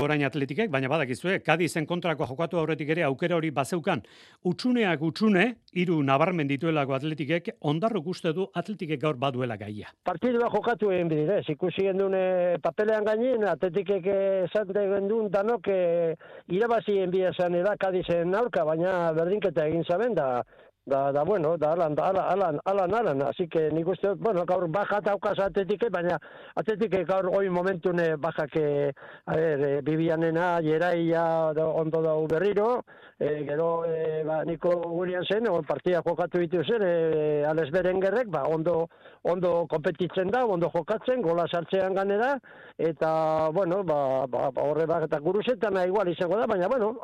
orain 0.03 0.25
Atletikek, 0.27 0.67
baina 0.73 0.89
badakizue, 0.91 1.37
Kadizen 1.45 1.85
kontrako 1.87 2.25
jokatu 2.27 2.59
aurretik 2.59 2.89
ere 2.91 3.05
aukera 3.07 3.37
hori 3.37 3.53
bazeukan. 3.55 4.01
Utsuneak 4.51 5.05
utxune, 5.07 5.45
hiru 5.71 6.01
nabarmen 6.03 6.49
dituelako 6.49 6.97
Atletikek, 6.97 7.47
ondarro 7.71 8.01
uste 8.03 8.33
du 8.35 8.49
Atletikek 8.53 8.99
gaur 8.99 9.15
baduela 9.15 9.55
gaia. 9.55 9.93
Partidua 10.03 10.49
jokatu 10.51 10.91
egin 10.91 11.07
bidez, 11.13 11.45
ikusi 11.55 11.87
gendun 11.87 12.17
papelean 12.59 13.07
gainin, 13.07 13.47
Atletikek 13.47 14.11
esate 14.11 14.83
gendun 14.91 15.31
danok 15.31 15.71
irabazi 16.51 16.97
enbia 17.05 17.31
zan 17.31 17.55
eda 17.55 17.77
Kadizen 17.79 18.35
aurka, 18.35 18.65
baina 18.67 19.13
berdinketa 19.15 19.69
egin 19.71 19.87
zaben 19.87 20.19
da, 20.19 20.43
da, 20.85 21.11
da 21.11 21.23
bueno, 21.23 21.57
da 21.57 21.73
alan, 21.73 21.95
da 21.95 22.09
alan, 22.09 22.59
alan, 22.65 22.93
alan, 22.93 23.21
así 23.21 23.47
que 23.47 23.69
nik 23.71 23.87
uste, 23.87 24.13
bueno, 24.15 24.45
gaur 24.45 24.67
baja 24.67 25.01
taukaz 25.01 25.37
atletike, 25.39 25.89
baina 25.89 26.17
atletike 26.55 27.03
gaur 27.05 27.29
oi 27.29 27.49
momentune 27.49 28.15
baja 28.17 28.47
que, 28.47 28.91
a 29.25 29.35
ver, 29.35 29.61
e, 29.61 29.81
bibianena, 29.81 30.59
jeraia, 30.61 31.53
ondo 31.53 32.01
da 32.01 32.15
berriro, 32.27 32.83
e, 33.19 33.45
gero, 33.45 33.85
e, 33.85 34.23
ba, 34.25 34.43
niko 34.43 34.73
gurian 34.81 35.23
zen, 35.23 35.47
o, 35.47 35.61
partia 35.61 36.01
jokatu 36.01 36.39
ditu 36.39 36.63
zen, 36.63 36.81
e, 36.81 37.45
ales 37.45 37.69
berengerrek, 37.69 38.29
ba, 38.29 38.47
ondo, 38.49 38.87
ondo 39.23 39.67
kompetitzen 39.69 40.31
da, 40.33 40.45
ondo 40.45 40.69
jokatzen, 40.73 41.21
gola 41.21 41.47
sartzean 41.47 41.93
ganera, 41.93 42.33
eta, 42.77 43.49
bueno, 43.53 43.83
ba, 43.83 44.27
ba, 44.27 44.49
ba 44.51 44.65
horre 44.65 44.87
bak, 44.89 45.05
eta 45.09 45.19
guruzetan 45.19 45.77
igual 45.85 46.09
izango 46.09 46.39
da, 46.39 46.47
baina, 46.49 46.67
bueno, 46.67 46.95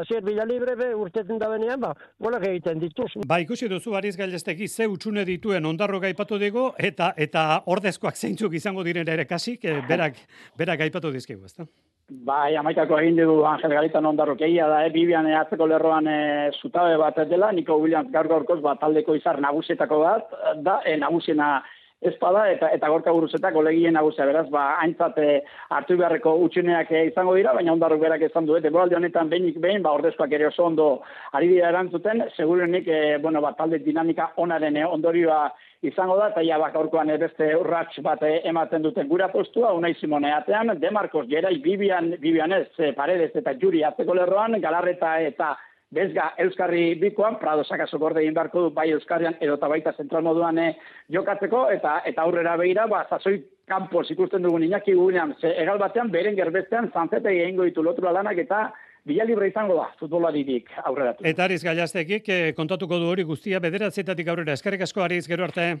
azier 0.00 0.22
bila 0.24 0.44
libre, 0.44 0.76
be, 0.76 0.92
urtetzen 0.94 1.38
da 1.40 1.48
benean, 1.52 1.80
ba, 1.80 1.94
golak 2.20 2.46
egiten 2.50 2.82
dituz, 2.82 3.10
Ba, 3.26 3.38
ikusi 3.42 3.68
duzu 3.68 3.94
Ariz 3.96 4.16
Gailesteki 4.16 4.68
ze 4.68 4.86
utxune 4.88 5.24
dituen 5.28 5.66
ondarro 5.66 6.00
gaipatu 6.00 6.38
dugu 6.38 6.70
eta 6.78 7.12
eta 7.16 7.62
ordezkoak 7.66 8.16
zeintzuk 8.16 8.54
izango 8.58 8.84
diren 8.84 9.08
ere 9.08 9.26
kasik, 9.26 9.64
eh, 9.64 9.80
berak, 9.88 10.20
berak 10.58 10.84
gaipatu 10.84 11.12
dizkigu, 11.12 11.44
ezta? 11.44 11.66
Bai, 12.12 12.56
amaikako 12.60 12.98
egin 13.00 13.16
dugu 13.16 13.44
Angel 13.48 13.72
Galitan 13.72 14.04
ondarrok 14.04 14.42
egia 14.44 14.66
da, 14.68 14.82
eh? 14.84 14.90
Bibian 14.92 15.26
eh, 15.30 15.36
atzeko 15.38 15.64
lerroan 15.70 16.08
eh, 16.10 16.50
zutabe 16.60 16.98
bat 17.00 17.16
dela, 17.30 17.48
Niko 17.56 17.78
Williams 17.80 18.10
gaur 18.12 18.28
gaurkoz 18.28 18.58
bat 18.60 18.80
taldeko 18.82 19.14
izar 19.16 19.40
nagusietako 19.40 20.00
bat, 20.02 20.34
da, 20.66 20.80
eh, 20.84 20.98
nagusiena 21.00 21.54
espada 22.02 22.46
eta 22.50 22.68
eta 22.74 22.88
gorka 22.90 23.12
buruzetak 23.14 23.54
kolegien 23.54 23.94
nagusia 23.94 24.26
beraz 24.26 24.48
ba 24.50 24.64
aintzat 24.82 25.18
eh, 25.22 25.40
hartu 25.70 25.96
beharreko 25.96 26.34
utxuneak 26.46 26.90
eh, 26.90 27.04
izango 27.10 27.34
dira 27.38 27.54
baina 27.54 27.72
ondarrok 27.72 28.00
berak 28.02 28.26
izan 28.28 28.46
du 28.46 28.58
denboraldi 28.60 28.98
honetan 28.98 29.30
behinik 29.30 29.60
behin 29.62 29.82
ba 29.82 29.94
ordezkoak 29.98 30.32
ere 30.32 30.48
oso 30.50 30.66
ondo 30.66 30.88
ari 31.32 31.48
dira 31.54 31.68
erantzuten 31.68 32.24
segurenik 32.36 32.88
e, 32.88 33.18
bueno 33.22 33.40
ba 33.40 33.52
talde 33.58 33.78
dinamika 33.78 34.32
onaren 34.36 34.78
ondorioa 34.84 35.42
izango 35.82 36.16
da 36.16 36.28
eta 36.30 36.42
ja 36.46 36.58
bak 36.58 36.76
aurkoan 36.76 37.10
beste 37.18 37.54
urrats 37.56 37.98
bat 38.02 38.22
ematen 38.22 38.82
duten 38.82 39.08
gura 39.08 39.28
postua 39.28 39.72
Unai 39.72 39.94
Simone 39.94 40.32
atean 40.32 40.78
De 40.78 40.90
Gerai 41.28 41.58
Bibian 41.58 42.16
Bibianez 42.20 42.68
Paredes 42.96 43.32
eta 43.34 43.54
Juri 43.60 43.82
atzeko 43.84 44.14
lerroan 44.14 44.60
Galarreta 44.60 45.18
eta 45.20 45.56
Bezga 45.92 46.30
Euskarri 46.40 46.94
bikoan, 46.96 47.36
Prado 47.40 47.64
sakaso 47.68 47.98
gorde 48.00 48.22
egin 48.22 48.32
beharko 48.34 48.62
du 48.64 48.70
bai 48.72 48.88
Euskarrian 48.94 49.36
edo 49.44 49.58
eta 49.58 49.68
baita 49.68 49.92
zentral 49.92 50.24
moduan 50.24 50.58
eh, 50.58 50.70
jokatzeko, 51.12 51.66
eta 51.74 51.98
eta 52.08 52.24
aurrera 52.24 52.56
behira, 52.56 52.86
ba, 52.88 53.02
zazoi 53.10 53.42
kanpos 53.68 54.06
ikusten 54.14 54.42
dugun 54.42 54.64
inaki 54.64 54.96
gugunean, 54.96 55.36
ze 55.40 55.52
egal 55.60 55.78
batean, 55.82 56.10
beren 56.10 56.36
gerbestean, 56.36 56.88
zantzete 56.94 57.36
egingo 57.44 57.68
ditu 57.68 57.84
lotura 57.84 58.12
lanak, 58.16 58.40
eta 58.40 58.70
bila 59.04 59.26
libre 59.28 59.50
izango 59.52 59.76
da, 59.76 59.90
futbolaritik 60.00 60.72
aurrera. 60.84 61.16
Eta 61.20 61.44
Ariz 61.44 61.62
Gaiaztekik, 61.64 62.28
eh, 62.28 62.52
kontatuko 62.56 62.98
du 62.98 63.12
hori 63.12 63.28
guztia, 63.28 63.60
bederatzetatik 63.60 64.32
aurrera, 64.32 64.56
eskarrik 64.56 64.88
asko 64.88 65.04
Ariz, 65.04 65.26
gero 65.28 65.44
arte. 65.44 65.74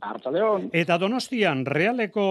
Artzaleon. 0.00 0.70
Eta 0.76 0.98
Donostian 1.00 1.64
realeko 1.66 2.24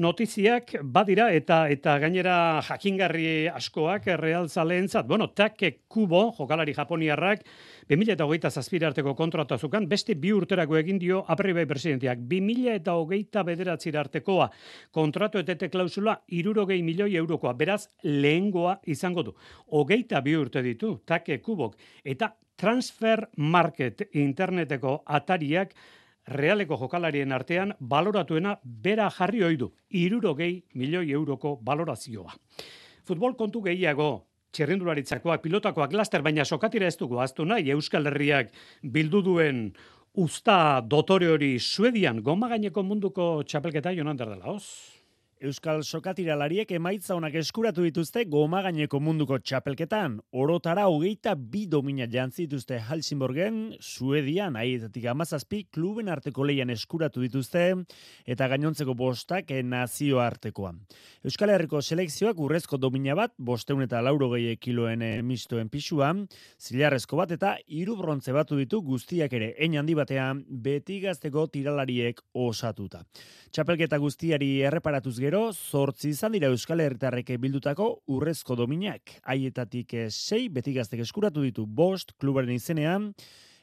notiziak 0.00 0.74
badira 0.82 1.28
eta 1.32 1.62
eta 1.72 1.96
gainera 2.00 2.60
jakingarri 2.64 3.48
askoak 3.48 4.06
real 4.20 4.48
zaleentzat. 4.48 5.06
Bueno, 5.06 5.30
Take 5.36 5.80
Kubo, 5.88 6.32
jokalari 6.36 6.74
japoniarrak, 6.74 7.44
2008 7.88 8.50
zazpira 8.50 8.88
arteko 8.88 9.14
kontratazukan, 9.14 9.88
beste 9.88 10.14
bi 10.14 10.32
urterako 10.32 10.76
egin 10.78 10.98
dio 10.98 11.24
aperribai 11.28 11.66
presidentiak. 11.66 12.20
2008 12.28 13.44
bederatzi 13.44 13.92
artekoa 13.96 14.50
kontratu 14.92 15.40
etete 15.40 15.68
klausula 15.68 16.20
irurogei 16.28 16.82
milioi 16.82 17.16
eurokoa. 17.16 17.54
Beraz, 17.54 17.88
lehengoa 18.04 18.78
izango 18.86 19.24
du. 19.24 19.34
Hogeita 19.72 20.20
bi 20.20 20.36
urte 20.36 20.62
ditu, 20.62 21.00
Take 21.04 21.40
Kubok. 21.40 21.76
Eta 22.04 22.34
Transfer 22.60 23.24
Market 23.36 24.02
interneteko 24.12 25.02
atariak 25.06 25.72
realeko 26.28 26.76
jokalarien 26.76 27.32
artean 27.32 27.74
baloratuena 27.80 28.58
bera 28.64 29.10
jarri 29.10 29.42
oidu, 29.44 29.72
iruro 29.90 30.34
gehi 30.34 30.62
milioi 30.74 31.10
euroko 31.12 31.56
balorazioa. 31.62 32.34
Futbol 33.06 33.34
kontu 33.36 33.62
gehiago, 33.62 34.26
txerrindularitzakoak, 34.52 35.42
pilotakoak, 35.42 35.92
laster, 35.92 36.22
baina 36.22 36.44
sokatira 36.44 36.86
ez 36.86 36.96
dugu 36.98 37.20
aztu 37.22 37.44
nahi, 37.44 37.70
Euskal 37.70 38.06
Herriak 38.10 38.52
bildu 38.82 39.22
duen 39.22 39.70
usta 40.14 40.80
dotore 40.82 41.30
hori 41.30 41.58
Suedian, 41.58 42.22
goma 42.22 42.48
gaineko 42.50 42.82
munduko 42.82 43.42
txapelketa 43.46 43.94
jonan 43.94 44.18
dela, 44.18 44.40
hoz? 44.44 44.99
Euskal 45.40 45.80
Sokatiralariek 45.80 46.68
emaitza 46.76 47.14
honak 47.16 47.38
eskuratu 47.40 47.80
dituzte 47.80 48.26
goma 48.28 48.58
gaineko 48.60 48.98
munduko 49.00 49.38
txapelketan. 49.40 50.18
Orotara 50.36 50.82
hogeita 50.92 51.32
bi 51.32 51.62
domina 51.64 52.04
jantzi 52.12 52.44
dituzte 52.44 52.76
Helsingborgen, 52.84 53.54
Suedian, 53.80 54.58
aietatik 54.60 55.06
amazazpi, 55.08 55.62
kluben 55.72 56.10
arteko 56.12 56.44
leian 56.44 56.68
eskuratu 56.74 57.24
dituzte, 57.24 57.62
eta 58.28 58.48
gainontzeko 58.52 58.92
bostak 58.92 59.54
nazio 59.64 60.20
artekoa. 60.20 60.74
Euskal 61.24 61.54
Herriko 61.54 61.80
selekzioak 61.80 62.36
urrezko 62.36 62.76
domina 62.76 63.16
bat, 63.16 63.32
bosteun 63.38 63.80
eta 63.86 64.04
lauro 64.04 64.28
gehi 64.34 64.58
kiloen 64.60 65.06
mistoen 65.24 65.72
pixua, 65.72 66.12
zilarrezko 66.60 67.16
bat 67.16 67.32
eta 67.38 67.54
hiru 67.64 67.96
brontze 67.96 68.36
batu 68.36 68.60
ditu 68.60 68.82
guztiak 68.84 69.32
ere, 69.40 69.54
en 69.56 69.80
handi 69.80 69.96
batean, 69.96 70.44
beti 70.44 71.00
gazteko 71.00 71.48
tiralariek 71.48 72.20
osatuta. 72.36 73.06
Txapelketa 73.50 73.96
guztiari 73.98 74.52
erreparatuz 74.68 75.16
gero, 75.16 75.29
zortzi 75.54 76.08
izan 76.10 76.32
dira 76.34 76.48
Euskal 76.50 76.80
Herritarreke 76.82 77.36
bildutako 77.38 78.02
urrezko 78.10 78.56
dominak. 78.58 79.12
Haietatik 79.22 79.94
eh, 79.94 80.08
sei, 80.10 80.48
beti 80.48 80.72
gaztek 80.74 81.00
eskuratu 81.04 81.44
ditu 81.44 81.66
bost, 81.66 82.16
klubaren 82.18 82.50
izenean, 82.50 83.12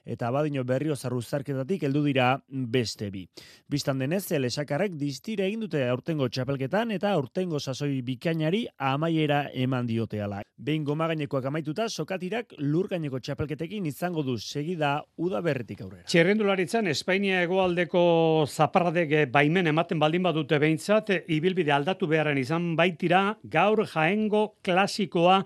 eta 0.08 0.32
badino 0.32 0.64
berrio 0.64 0.96
zarruzarketatik 0.96 1.84
heldu 1.84 2.04
dira 2.06 2.30
beste 2.48 3.10
bi. 3.12 3.26
Bistan 3.70 4.00
denez, 4.00 4.24
lesakarrek 4.32 4.96
distire 4.98 5.46
egin 5.48 5.66
dute 5.66 5.84
aurtengo 5.90 6.30
txapelketan 6.32 6.94
eta 6.96 7.12
aurtengo 7.18 7.60
sasoi 7.60 8.02
bikainari 8.08 8.64
amaiera 8.78 9.48
eman 9.54 9.88
diote 9.88 10.22
ala. 10.24 10.42
Behin 10.58 10.86
goma 10.88 11.10
gainekoak 11.12 11.46
amaituta, 11.50 11.90
sokatirak 11.90 12.56
lur 12.64 12.88
gaineko 12.90 13.20
txapelketekin 13.20 13.86
izango 13.92 14.24
du 14.24 14.38
segida 14.38 14.96
uda 15.18 15.42
berretik 15.46 15.84
aurrera. 15.84 16.08
Txerrendularitzan, 16.08 16.88
Espainia 16.88 17.44
egoaldeko 17.46 18.02
zaparradek 18.48 19.18
baimen 19.34 19.68
ematen 19.74 20.00
baldin 20.00 20.24
badute 20.26 20.60
behintzat, 20.64 21.12
ibilbide 21.28 21.76
aldatu 21.76 22.08
beharren 22.08 22.40
izan 22.40 22.76
baitira, 22.80 23.38
gaur 23.44 23.84
jaengo 23.86 24.46
klasikoa 24.64 25.44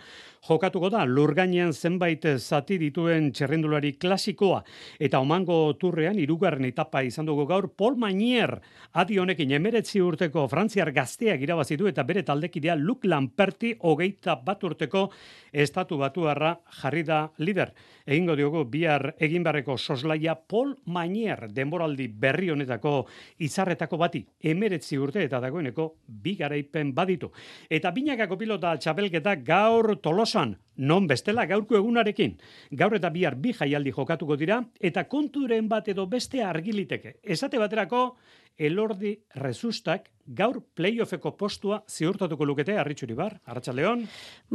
jokatuko 0.47 0.89
da 0.89 1.03
lurgainean 1.05 1.73
zenbait 1.73 2.25
zati 2.37 2.79
dituen 2.81 3.29
txerrendulari 3.35 3.93
klasikoa 4.01 4.50
eta 4.99 5.21
omango 5.23 5.59
turrean 5.81 6.19
irugarren 6.19 6.65
etapa 6.69 7.03
izan 7.07 7.29
dugu 7.29 7.45
gaur 7.49 7.69
Paul 7.77 7.97
Mainier 8.01 8.57
adi 8.93 9.19
honekin 9.21 9.51
emeretzi 9.57 10.01
urteko 10.03 10.47
frantziar 10.51 10.91
gazteak 10.95 11.41
irabazi 11.45 11.77
du 11.79 11.87
eta 11.87 12.03
bere 12.07 12.23
taldekidea 12.27 12.75
Luke 12.75 13.07
Lamperti 13.07 13.75
hogeita 13.79 14.35
bat 14.45 14.63
urteko 14.63 15.07
estatu 15.51 15.97
batuarra 15.99 16.55
jarri 16.81 17.03
da 17.03 17.21
lider. 17.39 17.71
Egingo 18.05 18.35
diogu 18.35 18.63
bihar 18.65 19.11
egin 19.21 19.43
barreko 19.43 19.77
soslaia 19.77 20.35
Paul 20.35 20.73
Mainier 20.85 21.47
denboraldi 21.53 22.07
berri 22.07 22.49
honetako 22.51 23.05
izarretako 23.45 23.99
bati 24.01 24.23
emeretzi 24.53 24.97
urte 24.97 25.23
eta 25.23 25.39
dagoeneko 25.43 25.87
bi 26.07 26.35
garaipen 26.39 26.93
baditu. 26.95 27.31
Eta 27.69 27.91
binakako 27.91 28.37
pilota 28.39 28.75
txapelketa 28.77 29.35
gaur 29.45 29.95
tolosan, 30.01 30.55
non 30.77 31.07
bestela 31.07 31.45
gaurko 31.45 31.75
egunarekin. 31.75 32.37
Gaur 32.71 32.95
eta 32.95 33.09
bihar 33.09 33.35
bi 33.35 33.53
jaialdi 33.53 33.91
jokatuko 33.91 34.37
dira 34.37 34.61
eta 34.79 35.07
konturen 35.07 35.67
bat 35.69 35.87
edo 35.87 36.07
beste 36.07 36.43
argiliteke. 36.43 37.17
Esate 37.23 37.59
baterako 37.59 38.17
elordi 38.57 39.17
rezustak 39.35 40.09
gaur 40.31 40.61
playoffeko 40.75 41.33
postua 41.37 41.81
ziurtatuko 41.89 42.45
lukete 42.45 42.77
arritxuri 42.79 43.15
bar, 43.17 43.35
Arratxaldeon? 43.45 44.05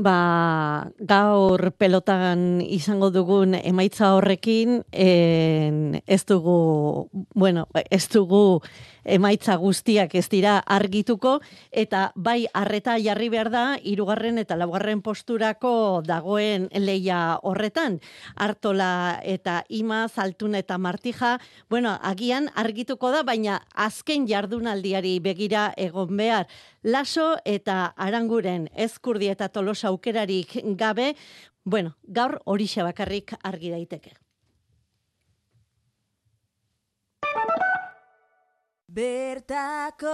Ba, 0.07 0.88
gaur 0.99 1.71
pelotan 1.76 2.61
izango 2.62 3.11
dugun 3.11 3.57
emaitza 3.59 4.15
horrekin, 4.17 4.81
en, 4.93 6.00
ez 6.07 6.23
dugu, 6.29 7.09
bueno, 7.35 7.67
ez 7.91 8.07
dugu 8.12 8.62
emaitza 9.07 9.55
guztiak 9.61 10.15
ez 10.19 10.26
dira 10.29 10.57
argituko, 10.59 11.37
eta 11.71 12.11
bai 12.17 12.47
arreta 12.55 12.97
jarri 13.03 13.29
behar 13.31 13.50
da, 13.55 13.65
irugarren 13.83 14.38
eta 14.43 14.57
laugarren 14.59 15.03
posturako 15.03 16.03
dagoen 16.07 16.69
leia 16.75 17.38
horretan. 17.43 18.00
Artola 18.35 19.21
eta 19.23 19.62
Ima, 19.69 20.07
Zaltun 20.09 20.57
eta 20.59 20.79
Martija, 20.79 21.37
bueno, 21.71 21.95
agian 22.03 22.50
argituko 22.55 23.12
da, 23.15 23.23
baina 23.23 23.61
azken 23.97 24.26
jardunaldiari 24.29 25.17
begira 25.25 25.71
egon 25.81 26.17
behar. 26.21 26.47
Laso 26.85 27.37
eta 27.45 27.95
aranguren 27.97 28.69
ezkurdi 28.75 29.31
eta 29.33 29.49
tolosa 29.49 29.88
aukerarik 29.88 30.59
gabe, 30.76 31.15
bueno, 31.65 31.97
gaur 32.07 32.41
hori 32.45 32.69
bakarrik 32.76 33.33
argi 33.43 33.71
daiteke. 33.71 34.25
Bertako 38.87 40.12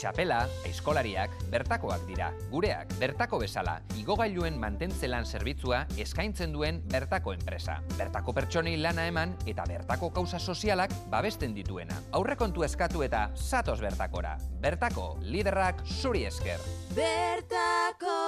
Txapela, 0.00 0.38
eskolariak, 0.64 1.34
bertakoak 1.52 2.06
dira. 2.08 2.30
Gureak, 2.48 2.94
bertako 2.98 3.38
bezala, 3.42 3.74
igogailuen 4.00 4.56
mantentzelan 4.58 5.28
zerbitzua 5.28 5.82
eskaintzen 6.00 6.54
duen 6.56 6.80
bertako 6.90 7.34
enpresa. 7.36 7.76
Bertako 7.98 8.32
pertsonei 8.34 8.78
lana 8.80 9.04
eman 9.10 9.36
eta 9.46 9.66
bertako 9.68 10.10
kauza 10.16 10.40
sozialak 10.40 10.94
babesten 11.12 11.54
dituena. 11.54 12.00
Aurrekontu 12.16 12.64
eskatu 12.64 13.04
eta 13.04 13.28
satos 13.36 13.78
bertakora. 13.84 14.38
Bertako, 14.64 15.18
liderrak 15.20 15.84
zuri 15.84 16.24
esker. 16.24 16.64
Bertako 16.96 18.18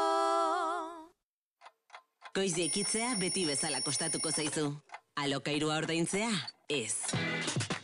Koiz 2.37 2.53
beti 3.19 3.47
bezala 3.49 3.81
kostatuko 3.81 4.31
zaizu. 4.31 4.69
Alokairua 5.17 5.79
ordaintzea? 5.81 6.29
Ez. 6.69 7.76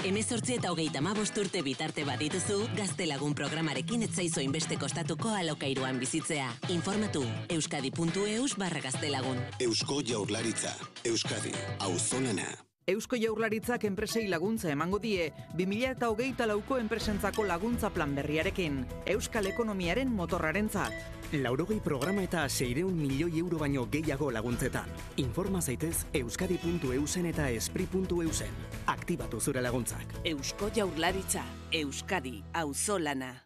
Hemezortzi 0.00 0.54
eta 0.56 0.70
hogeita 0.72 1.02
amabost 1.02 1.36
urte 1.42 1.60
bitarte 1.60 2.06
badituzu, 2.08 2.56
gaztelagun 2.78 3.34
programarekin 3.36 4.06
etzaizo 4.06 4.40
inbeste 4.40 4.78
kostatuko 4.80 5.34
alokairuan 5.36 6.00
bizitzea. 6.00 6.48
Informatu, 6.72 7.26
euskadi.eus 7.52 8.56
barra 8.56 8.80
gaztelagun. 8.80 9.44
Eusko 9.60 10.00
Jaurlaritza, 10.00 10.72
Euskadi, 11.04 11.52
auzolana. 11.84 12.69
Eusko 12.90 13.14
Jaurlaritzak 13.14 13.84
enpresei 13.86 14.24
laguntza 14.26 14.70
emango 14.72 14.98
die 14.98 15.28
2000 15.54 15.92
eta 15.92 16.08
hogeita 16.10 16.46
lauko 16.50 16.78
enpresentzako 16.80 17.44
laguntza 17.46 17.92
plan 17.94 18.16
berriarekin, 18.16 18.80
Euskal 19.06 19.46
Ekonomiaren 19.46 20.10
motorrarentzat. 20.10 20.90
Laurogei 21.38 21.78
programa 21.78 22.24
eta 22.26 22.48
seireun 22.48 22.96
milioi 22.98 23.38
euro 23.38 23.60
baino 23.62 23.86
gehiago 23.92 24.32
laguntzetan. 24.34 24.90
Informa 25.22 25.62
zaitez 25.62 26.02
euskadi.eusen 26.18 27.30
eta 27.30 27.48
espri.eusen. 27.54 28.58
Aktibatu 28.90 29.38
zure 29.40 29.62
laguntzak. 29.62 30.18
Eusko 30.24 30.72
Jaurlaritza, 30.74 31.44
Euskadi, 31.70 32.42
auzolana. 32.52 33.36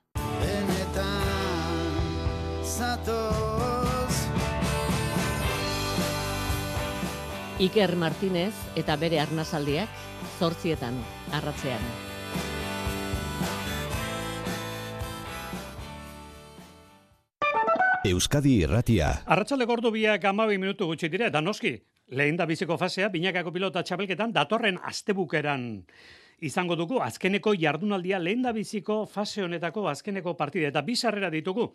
Benetan, 0.41 1.05
zatoz, 2.65 3.84
Iker 7.63 7.93
Martinez 7.95 8.55
eta 8.75 8.97
bere 8.99 9.21
arnazaldiak 9.23 9.91
zortzietan 10.41 10.97
arratzean. 11.39 11.85
Euskadi 18.11 18.57
Irratia. 18.65 19.13
Arratsalde 19.31 19.69
gordu 19.71 19.95
biak 19.95 20.27
amabi 20.27 20.59
minutu 20.59 20.91
gutxi 20.91 21.09
dira, 21.09 21.31
eta 21.31 21.41
noski, 21.41 21.77
lehen 22.11 22.35
da 22.37 22.45
biziko 22.45 22.75
fasea, 22.77 23.07
binakako 23.15 23.55
pilota 23.55 23.85
txapelketan, 23.87 24.35
datorren 24.35 24.83
astebukeran 24.83 25.85
izango 26.41 26.76
dugu, 26.76 27.00
azkeneko 27.03 27.55
jardunaldia 27.59 28.19
lehen 28.19 28.43
da 28.43 28.53
biziko 28.53 29.05
fase 29.07 29.43
honetako 29.45 29.87
azkeneko 29.88 30.35
partida, 30.37 30.69
eta 30.69 30.83
bizarrera 30.83 31.31
ditugu. 31.31 31.71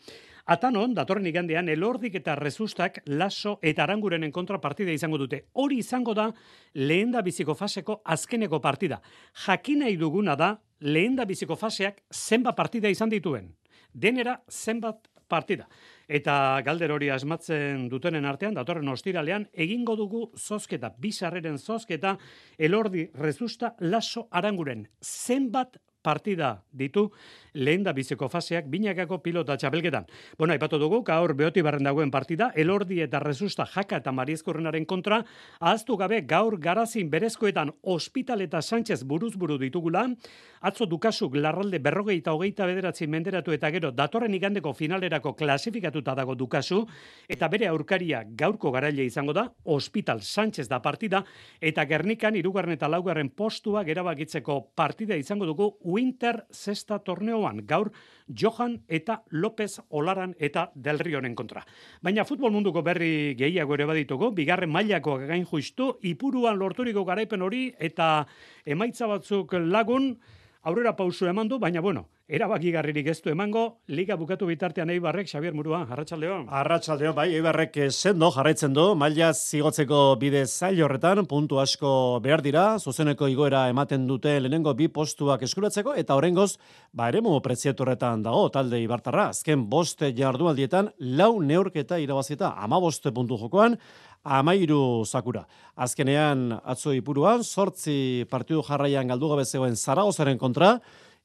Atanon, 0.45 0.93
datorren 0.93 1.27
igandean, 1.27 1.69
elordik 1.69 2.15
eta 2.15 2.35
rezustak, 2.35 3.01
laso 3.05 3.57
eta 3.61 3.83
arangurenen 3.83 4.31
kontra 4.31 4.59
partida 4.61 4.91
izango 4.91 5.17
dute. 5.17 5.45
Hori 5.53 5.79
izango 5.79 6.13
da, 6.13 6.29
lehen 6.73 7.11
da 7.11 7.21
biziko 7.21 7.55
faseko 7.55 8.01
azkeneko 8.05 8.59
partida. 8.59 9.01
Jakinai 9.45 9.95
duguna 9.97 10.35
da, 10.35 10.55
lehen 10.79 11.15
da 11.15 11.25
biziko 11.25 11.55
faseak 11.55 12.03
zenbat 12.13 12.55
partida 12.55 12.89
izan 12.89 13.09
dituen. 13.09 13.53
Denera 13.93 14.39
zenbat 14.49 15.07
partida. 15.29 15.67
Eta 16.09 16.61
galder 16.65 16.89
hori 16.89 17.11
asmatzen 17.13 17.83
dutenen 17.91 18.25
artean, 18.25 18.55
datorren 18.57 18.89
ostiralean, 18.89 19.43
egingo 19.53 19.93
dugu 19.95 20.23
zozketa, 20.33 20.89
bizarreren 20.97 21.59
zozketa, 21.61 22.15
elordi 22.57 23.03
rezusta 23.13 23.75
laso 23.85 24.25
aranguren. 24.31 24.87
Zenbat 25.05 25.77
partida 26.01 26.63
ditu 26.71 27.09
lehen 27.53 27.83
da 27.83 27.93
biziko 27.93 28.29
faseak 28.29 28.67
binakako 28.69 29.19
pilota 29.23 29.57
txapelketan. 29.57 30.05
Bueno, 30.37 30.53
aipatu 30.53 30.79
dugu, 30.79 31.01
gaur 31.03 31.33
behoti 31.35 31.61
barren 31.65 31.83
dagoen 31.83 32.11
partida, 32.11 32.51
elordi 32.55 33.01
eta 33.01 33.19
rezusta 33.19 33.65
jaka 33.67 33.99
eta 33.99 34.11
mariezkorrenaren 34.15 34.85
kontra, 34.85 35.23
ahaztu 35.59 35.97
gabe 35.97 36.21
gaur 36.29 36.59
garazin 36.59 37.09
berezkoetan 37.09 37.73
hospital 37.81 38.41
eta 38.45 38.61
Sánchez 38.61 39.03
buruz 39.03 39.35
buru 39.35 39.57
ditugula, 39.57 40.05
atzo 40.61 40.85
dukasuk 40.85 41.35
larralde 41.35 41.79
berrogei 41.79 42.19
eta 42.19 42.33
hogeita 42.33 42.67
bederatzi 42.69 43.07
menderatu 43.07 43.53
eta 43.55 43.71
gero 43.71 43.91
datorren 43.91 44.33
igandeko 44.33 44.73
finalerako 44.73 45.33
klasifikatuta 45.33 46.15
dago 46.15 46.35
dukasu, 46.35 46.85
eta 47.27 47.47
bere 47.49 47.67
aurkaria 47.67 48.23
gaurko 48.23 48.71
garaile 48.71 49.05
izango 49.05 49.33
da, 49.33 49.47
hospital 49.65 50.21
Sánchez 50.21 50.67
da 50.69 50.81
partida, 50.81 51.23
eta 51.59 51.85
gernikan 51.85 52.35
irugarren 52.35 52.77
eta 52.77 52.87
laugarren 52.87 53.29
postua 53.29 53.83
gerabakitzeko 53.83 54.59
partida 54.75 55.17
izango 55.17 55.47
dugu 55.49 55.69
Winter 55.89 56.45
Sexta 56.49 56.99
torneoan, 57.03 57.63
gaur 57.67 57.91
Johan 58.29 58.77
eta 58.87 59.23
López 59.29 59.79
Olaran 59.89 60.35
eta 60.39 60.69
Del 60.75 60.99
Rionen 60.99 61.35
kontra. 61.35 61.65
Baina 62.01 62.25
futbol 62.25 62.53
munduko 62.53 62.83
berri 62.85 63.35
gehiago 63.39 63.73
ere 63.77 63.87
baditugu, 63.89 64.31
bigarren 64.37 64.69
mailako 64.69 65.17
gain 65.25 65.45
justu, 65.49 65.95
ipuruan 66.05 66.59
lorturiko 66.59 67.05
garaipen 67.05 67.41
hori 67.41 67.69
eta 67.79 68.27
emaitza 68.65 69.09
batzuk 69.09 69.57
lagun, 69.65 70.13
aurrera 70.63 70.95
pausu 70.95 71.27
eman 71.29 71.47
du, 71.47 71.57
baina 71.59 71.81
bueno, 71.81 72.07
erabakigarririk 72.27 73.07
ez 73.09 73.21
du 73.23 73.31
emango, 73.31 73.79
liga 73.87 74.17
bukatu 74.19 74.45
bitartean 74.49 74.89
Eibarrek, 74.91 75.27
Xavier 75.31 75.53
Murua, 75.55 75.85
arratsaldeon. 75.89 76.47
Arratsaldeon 76.51 77.15
bai, 77.15 77.29
Eibarrek 77.37 77.79
sendo 77.89 78.29
jarraitzen 78.35 78.75
du, 78.75 78.93
maila 78.99 79.31
zigotzeko 79.33 80.17
bide 80.19 80.43
zail 80.45 80.81
horretan, 80.83 81.23
puntu 81.31 81.61
asko 81.63 82.19
behar 82.23 82.43
dira, 82.45 82.65
zuzeneko 82.77 83.29
igoera 83.31 83.63
ematen 83.71 84.05
dute 84.07 84.35
lehenengo 84.39 84.73
bi 84.75 84.89
postuak 84.93 85.45
eskuratzeko, 85.47 85.95
eta 85.95 86.17
horrengoz, 86.19 86.57
ba 86.93 87.07
eremu 87.09 87.39
horretan 87.39 88.23
dago, 88.23 88.49
talde 88.49 88.81
Ibartarra, 88.83 89.29
azken 89.29 89.65
boste 89.69 90.11
jardunaldietan, 90.13 90.91
lau 90.99 91.41
neurketa 91.41 91.97
irabazita, 91.99 92.53
ama 92.57 92.79
boste 92.79 93.11
puntu 93.11 93.37
jokoan, 93.37 93.79
amairu 94.29 95.05
sakura. 95.05 95.45
Azkenean, 95.75 96.53
atzo 96.63 96.93
ipuruan, 96.93 97.43
sortzi 97.43 98.25
partidu 98.29 98.61
jarraian 98.67 99.09
galdu 99.09 99.31
gabe 99.31 99.45
zegoen 99.45 99.75
Zaragozaren 99.75 100.37
kontra, 100.37 100.75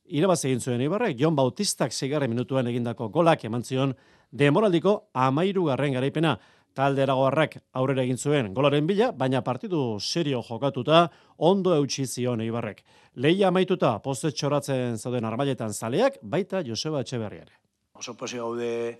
irabazi 0.07 0.49
egin 0.49 0.61
zuen 0.61 0.83
Ibarrek, 0.85 1.19
Jon 1.21 1.37
Bautistak 1.37 1.93
zigarren 1.93 2.33
minutuan 2.33 2.67
egindako 2.71 3.11
golak 3.13 3.45
eman 3.45 3.65
zion 3.65 3.95
demoraldiko 4.33 5.11
amairu 5.15 5.67
garren 5.71 5.97
garaipena. 5.97 6.39
Talde 6.75 7.05
eragoarrak 7.05 7.53
aurrera 7.79 8.03
egin 8.03 8.19
zuen 8.19 8.49
golaren 8.55 8.87
bila, 8.87 9.13
baina 9.13 9.45
partidu 9.47 10.01
serio 10.01 10.41
jokatuta 10.43 11.05
ondo 11.39 11.75
eutxi 11.77 12.07
zion 12.07 12.41
Ibarrek. 12.43 12.83
Leia 13.15 13.53
amaituta 13.53 13.99
poste 14.03 14.33
txoratzen 14.33 14.99
zauden 14.99 15.29
armailetan 15.29 15.73
zaleak, 15.73 16.19
baita 16.23 16.65
Joseba 16.67 17.05
Etxeberriare. 17.05 17.61
Oso 17.95 18.17
posi 18.19 18.41
gaude 18.43 18.99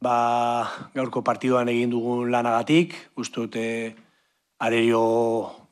ba, 0.00 0.16
gaurko 0.94 1.22
partiduan 1.24 1.68
egin 1.68 1.90
dugun 1.90 2.30
lanagatik, 2.30 2.94
uste 3.16 3.40
dute 3.40 3.66
arerio 4.58 5.02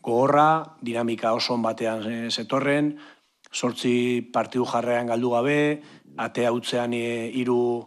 gogorra, 0.04 0.76
dinamika 0.82 1.32
oso 1.32 1.56
batean 1.62 2.04
eh, 2.10 2.30
zetorren, 2.30 2.94
sortzi 3.52 4.20
partidu 4.32 4.66
jarrean 4.66 5.06
galdu 5.06 5.30
gabe, 5.30 5.58
atea 6.16 6.52
utzean 6.52 6.92
e, 6.94 7.30
iru, 7.40 7.86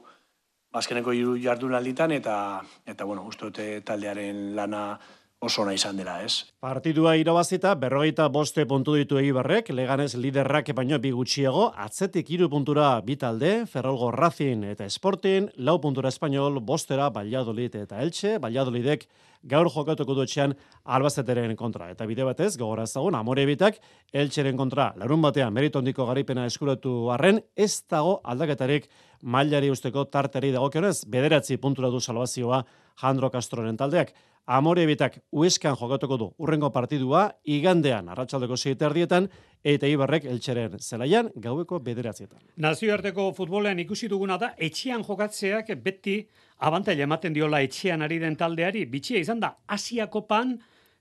bazkeneko 0.74 1.14
iru 1.14 1.38
jardunalditan, 1.42 2.12
eta, 2.12 2.62
eta 2.86 3.06
bueno, 3.06 3.28
uste 3.28 3.82
taldearen 3.86 4.56
lana 4.56 5.00
oso 5.40 5.62
ona 5.62 5.74
izan 5.78 5.98
dela, 5.98 6.18
ez? 6.26 6.48
Partidua 6.64 7.14
irabazita, 7.20 7.76
berrogeita 7.78 8.28
boste 8.34 8.66
puntu 8.66 8.96
ditu 8.98 9.20
egibarrek, 9.22 9.70
leganez 9.70 10.16
liderrak 10.18 10.72
baino 10.76 10.98
bi 11.00 11.12
gutxiago, 11.14 11.70
atzetik 11.78 12.32
iru 12.34 12.50
puntura 12.50 12.90
bitalde, 13.06 13.66
Ferrolgo 13.70 14.10
Racing 14.12 14.66
eta 14.72 14.90
Sporting, 14.90 15.52
lau 15.58 15.78
puntura 15.82 16.10
Espainol, 16.10 16.60
bostera 16.60 17.10
Valladolid 17.14 17.76
eta 17.84 18.02
Elche, 18.02 18.38
Valladolidek 18.42 19.08
gaur 19.48 19.70
jokatuko 19.72 20.16
du 20.16 20.24
etxean 20.26 20.54
Albazeteren 20.84 21.56
kontra. 21.56 21.90
Eta 21.94 22.06
bide 22.06 22.26
batez, 22.28 22.54
gogora 22.58 22.84
ezagun, 22.88 23.16
amore 23.16 23.46
bitak, 23.50 23.80
Elcheren 24.14 24.58
kontra, 24.60 24.92
larun 25.00 25.22
batean, 25.24 25.54
merito 25.54 25.80
handiko 25.80 26.06
garipena 26.08 26.46
eskuratu 26.46 27.10
arren, 27.16 27.42
ez 27.56 27.84
dago 27.90 28.20
aldaketarik 28.24 28.90
mailari 29.22 29.72
usteko 29.74 30.06
tarteri 30.12 30.52
dagokionez, 30.56 31.06
bederatzi 31.10 31.58
puntura 31.58 31.90
du 31.90 32.00
salvazioa 32.00 32.64
Jandro 33.02 33.32
Castroren 33.32 33.78
taldeak. 33.78 34.14
Amore 34.48 34.86
bitak 34.88 35.18
ueskan 35.36 35.76
jokatuko 35.76 36.18
du 36.18 36.28
urrengo 36.40 36.70
partidua, 36.72 37.26
igandean, 37.44 38.08
arratsaldeko 38.08 38.56
erdietan, 38.88 39.28
eta 39.62 39.88
Ibarrek 39.88 40.24
eltxeren 40.24 40.80
zelaian, 40.80 41.30
gaueko 41.36 41.80
bederatzietan. 41.80 42.40
Nazioarteko 42.56 43.34
futbolean 43.34 43.80
ikusi 43.80 44.08
duguna 44.08 44.38
da, 44.38 44.54
etxean 44.58 45.04
jokatzeak 45.04 45.76
beti 45.84 46.30
abantaila 46.60 47.06
ematen 47.06 47.34
diola 47.34 47.62
etxean 47.62 48.02
ari 48.02 48.20
den 48.20 48.36
taldeari, 48.36 48.86
bitxia 48.90 49.22
izan 49.22 49.40
da, 49.40 49.54
Asiako 49.68 50.26
pan, 50.28 50.58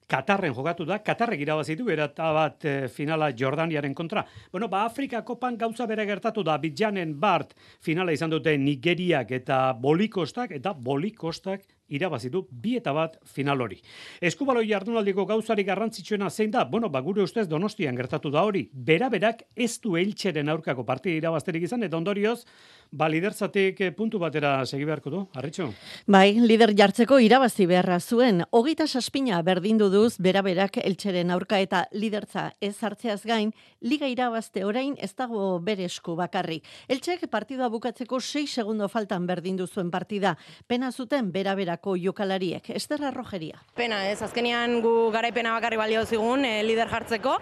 Katarren 0.06 0.54
jokatu 0.54 0.84
da, 0.86 1.00
Katarrek 1.02 1.40
irabazitu 1.42 1.84
berata 1.84 2.28
bat 2.32 2.64
e, 2.64 2.74
finala 2.86 3.32
Jordaniaren 3.34 3.94
kontra. 3.94 4.22
Bueno, 4.52 4.68
ba 4.70 4.84
Afrikako 4.86 5.34
pan 5.40 5.56
gauza 5.58 5.86
bere 5.90 6.04
gertatu 6.06 6.44
da, 6.46 6.54
Bidjanen 6.62 7.16
Bart 7.18 7.56
finala 7.82 8.14
izan 8.14 8.30
dute 8.30 8.54
Nigeriak 8.56 9.32
eta 9.34 9.72
Bolikostak, 9.74 10.54
eta 10.54 10.74
Bolikostak 10.74 11.66
irabazitu 11.88 12.46
bi 12.50 12.76
eta 12.76 12.92
bat 12.96 13.18
final 13.24 13.60
hori. 13.60 13.78
Eskubaloi 14.20 14.66
jardunaldiko 14.68 15.26
gauzari 15.26 15.64
garrantzitsuena 15.64 16.30
zein 16.30 16.50
da, 16.50 16.64
bueno, 16.64 16.90
ba 16.90 17.00
gure 17.00 17.22
ustez 17.22 17.46
Donostian 17.48 17.96
gertatu 17.96 18.30
da 18.30 18.42
hori, 18.46 18.66
bera-berak 18.72 19.44
ez 19.54 19.78
du 19.80 19.96
eltxeren 19.96 20.48
aurkako 20.48 20.84
partida 20.84 21.16
irabazterik 21.16 21.66
izan, 21.68 21.82
eta 21.86 21.96
ondorioz, 21.96 22.44
ba 22.90 23.08
liderzatik 23.10 23.80
eh, 23.80 23.90
puntu 23.94 24.18
batera 24.18 24.64
segi 24.66 24.84
beharko 24.86 25.10
du, 25.10 25.22
arritxo? 25.34 25.68
Bai, 26.06 26.38
lider 26.40 26.72
jartzeko 26.76 27.18
irabazi 27.22 27.66
beharra 27.66 27.98
zuen, 28.00 28.42
hogeita 28.50 28.86
saspina 28.86 29.40
berdindu 29.46 29.88
duz 29.90 30.16
bera-berak 30.22 30.78
eltxeren 30.82 31.30
aurka 31.34 31.60
eta 31.62 31.86
lidertza 31.92 32.50
ez 32.60 32.76
hartzeaz 32.82 33.22
gain, 33.26 33.52
liga 33.80 34.08
irabazte 34.10 34.64
orain 34.64 34.94
ez 35.02 35.12
dago 35.14 35.58
bere 35.60 35.86
esku 35.86 36.16
bakarrik. 36.18 36.64
Eltxek 36.88 37.26
partida 37.30 37.68
bukatzeko 37.72 38.20
6 38.20 38.46
segundo 38.60 38.88
faltan 38.88 39.26
berdindu 39.26 39.66
zuen 39.66 39.90
partida, 39.90 40.36
pena 40.66 40.92
zuten 40.92 41.32
bera-berako 41.76 41.96
jokalariek, 41.96 42.70
Esterra 42.70 43.10
Rogeria. 43.10 43.60
Pena 43.74 44.08
ez, 44.10 44.22
azkenean 44.22 44.80
gu 44.80 45.10
garaipena 45.12 45.52
bakarri 45.54 45.76
balio 45.76 46.04
zigun, 46.04 46.44
e, 46.44 46.62
lider 46.62 46.88
jartzeko, 46.88 47.38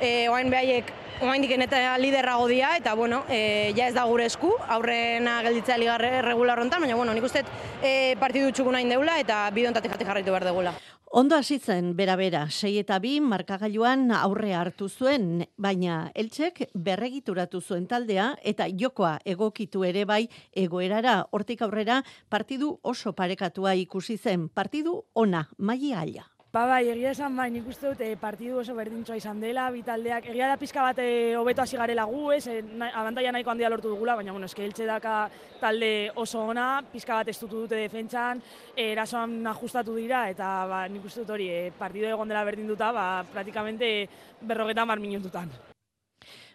e, 0.00 0.28
oain 0.28 0.50
behaiek 0.50 0.92
oaindik 1.20 1.50
eta 1.50 1.96
liderrago 1.98 2.46
dia, 2.46 2.76
eta 2.76 2.94
bueno, 2.94 3.24
e, 3.28 3.72
ja 3.76 3.88
ez 3.88 3.94
da 3.94 4.04
gure 4.04 4.26
esku, 4.26 4.52
aurrena 4.68 5.42
gelditzea 5.42 5.76
ligarre 5.76 6.22
regular 6.22 6.60
hontan, 6.60 6.80
baina 6.80 6.96
bueno, 6.96 7.12
nik 7.12 7.24
uste 7.24 7.44
e, 7.82 8.14
partidu 8.20 8.52
txukun 8.52 8.76
hain 8.76 8.88
deula, 8.88 9.18
eta 9.18 9.50
bidontatik 9.50 9.90
jati 9.90 10.04
jarraitu 10.04 10.30
behar 10.30 10.44
degula. 10.44 10.74
Ondo 11.10 11.36
hasitzen 11.36 11.94
bera-bera, 11.96 12.42
sei 12.52 12.74
eta 12.82 12.98
bi 13.00 13.14
markagailuan 13.24 14.10
aurre 14.12 14.52
hartu 14.52 14.90
zuen, 14.92 15.46
baina 15.56 16.10
eltsek 16.12 16.66
berregituratu 16.74 17.62
zuen 17.62 17.86
taldea 17.88 18.34
eta 18.44 18.68
jokoa 18.68 19.14
egokitu 19.24 19.86
ere 19.88 20.04
bai 20.04 20.26
egoerara. 20.52 21.22
Hortik 21.32 21.64
aurrera 21.64 22.02
partidu 22.28 22.74
oso 22.82 23.14
parekatua 23.16 23.72
ikusi 23.88 24.18
zen, 24.18 24.50
partidu 24.52 24.98
ona, 25.14 25.46
maia 25.56 26.02
aia. 26.04 26.28
Ba 26.48 26.62
bai, 26.64 26.86
egia 26.88 27.10
esan 27.12 27.34
bai, 27.36 27.50
nik 27.52 27.66
uste 27.68 27.90
dut 27.90 27.98
eh, 28.00 28.14
partidu 28.16 28.62
oso 28.62 28.72
berdintzoa 28.72 29.18
izan 29.18 29.36
dela, 29.42 29.66
bitaldeak, 29.68 30.30
egia 30.32 30.48
da 30.48 30.56
pizka 30.56 30.80
bat 30.80 31.02
eh, 31.04 31.36
hobeto 31.36 31.60
hasi 31.60 31.76
garela 31.76 32.06
gu, 32.08 32.22
ez, 32.32 32.46
eh, 32.48 32.62
abantaia 32.88 33.34
nahiko 33.36 33.52
handia 33.52 33.68
lortu 33.68 33.92
dugula, 33.92 34.16
baina 34.16 34.32
bueno, 34.32 34.48
eske 34.48 34.64
eltxe 34.64 34.88
daka 34.88 35.18
talde 35.60 35.92
oso 36.16 36.46
ona, 36.48 36.80
pizka 36.88 37.20
bat 37.20 37.28
estutu 37.28 37.66
dute 37.66 37.76
defentsan, 37.76 38.40
erasoan 38.80 39.42
ajustatu 39.52 40.00
dira, 40.00 40.24
eta 40.32 40.52
ba, 40.72 40.86
nik 40.88 41.04
uste 41.04 41.26
dut 41.26 41.36
hori, 41.36 41.52
eh, 41.52 41.72
partidu 41.76 42.08
egon 42.08 42.32
dela 42.32 42.48
berdinduta, 42.48 42.94
ba, 42.96 43.08
praktikamente 43.28 43.96
berrogeta 44.40 44.88
mar 44.88 45.04
minututan. 45.04 45.52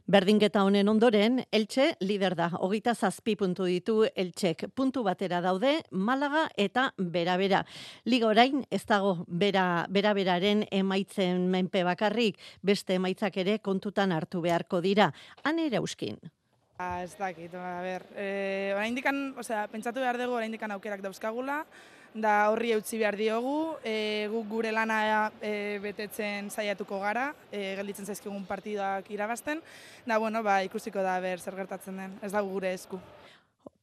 Berdinketa 0.04 0.66
honen 0.68 0.90
ondoren, 0.92 1.38
Eltxe 1.56 1.94
lider 2.04 2.34
da. 2.36 2.50
Hogeita 2.60 2.92
zazpi 2.92 3.38
puntu 3.40 3.64
ditu 3.70 4.02
Eltxek. 4.04 4.66
Puntu 4.76 5.00
batera 5.06 5.40
daude, 5.40 5.78
Malaga 5.96 6.50
eta 6.60 6.90
Bera-Bera. 6.98 7.62
Liga 8.04 8.28
orain, 8.28 8.66
ez 8.70 8.82
dago 8.84 9.14
Bera-Beraren 9.32 10.66
emaitzen 10.76 11.48
menpe 11.48 11.86
bakarrik, 11.88 12.36
beste 12.62 13.00
emaitzak 13.00 13.40
ere 13.46 13.60
kontutan 13.64 14.12
hartu 14.12 14.44
beharko 14.44 14.82
dira. 14.84 15.14
Han 15.48 15.64
ere 15.64 15.80
euskin. 15.80 16.20
Ah, 16.78 17.00
ez 17.06 17.16
dakit, 17.16 17.54
a 17.56 17.80
ber, 17.80 18.04
eh, 18.18 18.74
orain 18.76 18.96
dikan, 18.96 19.30
osea, 19.40 19.70
pentsatu 19.72 20.02
behar 20.02 20.18
dugu 20.20 20.36
orain 20.36 20.52
dikan 20.52 20.72
aukerak 20.72 21.00
dauzkagula, 21.06 21.62
da 22.14 22.50
horri 22.52 22.72
eutzi 22.76 23.00
behar 23.02 23.18
diogu, 23.18 23.76
e, 23.84 24.28
guk 24.32 24.48
gure 24.52 24.72
lana 24.72 25.32
e, 25.42 25.80
betetzen 25.84 26.50
saiatuko 26.54 27.00
gara, 27.02 27.32
e, 27.52 27.74
gelditzen 27.80 28.06
zaizkigun 28.06 28.46
partidak 28.46 29.10
irabazten, 29.12 29.62
da 30.06 30.20
bueno, 30.22 30.44
ba, 30.44 30.62
ikusiko 30.64 31.02
da 31.02 31.20
ber 31.24 31.40
zer 31.40 31.58
gertatzen 31.58 31.98
den, 31.98 32.18
ez 32.22 32.32
da 32.32 32.42
gure 32.42 32.74
esku. 32.74 33.02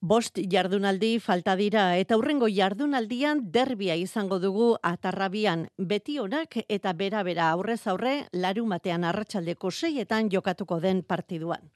Bost 0.01 0.39
jardunaldi 0.53 1.19
falta 1.21 1.53
dira 1.61 1.83
eta 2.01 2.17
hurrengo 2.17 2.49
jardunaldian 2.49 3.43
derbia 3.53 3.99
izango 4.01 4.39
dugu 4.41 4.71
atarrabian. 4.81 5.67
Beti 5.77 6.17
onak 6.19 6.57
eta 6.69 6.95
bera 6.97 7.21
bera 7.23 7.51
aurrez 7.51 7.83
aurre 7.87 8.15
larumatean 8.33 9.05
arratsaldeko 9.05 9.71
seietan 9.71 10.33
jokatuko 10.33 10.81
den 10.81 11.03
partiduan. 11.03 11.69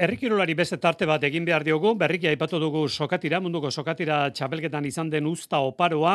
Errikirolari 0.00 0.54
beste 0.56 0.78
tarte 0.80 1.04
bat 1.04 1.20
egin 1.28 1.44
behar 1.44 1.60
diogu, 1.60 1.90
berriki 2.00 2.30
aipatu 2.30 2.56
dugu 2.56 2.86
sokatira, 2.88 3.36
munduko 3.44 3.68
sokatira 3.68 4.30
txapelketan 4.32 4.86
izan 4.88 5.10
den 5.12 5.26
usta 5.28 5.58
oparoa. 5.60 6.14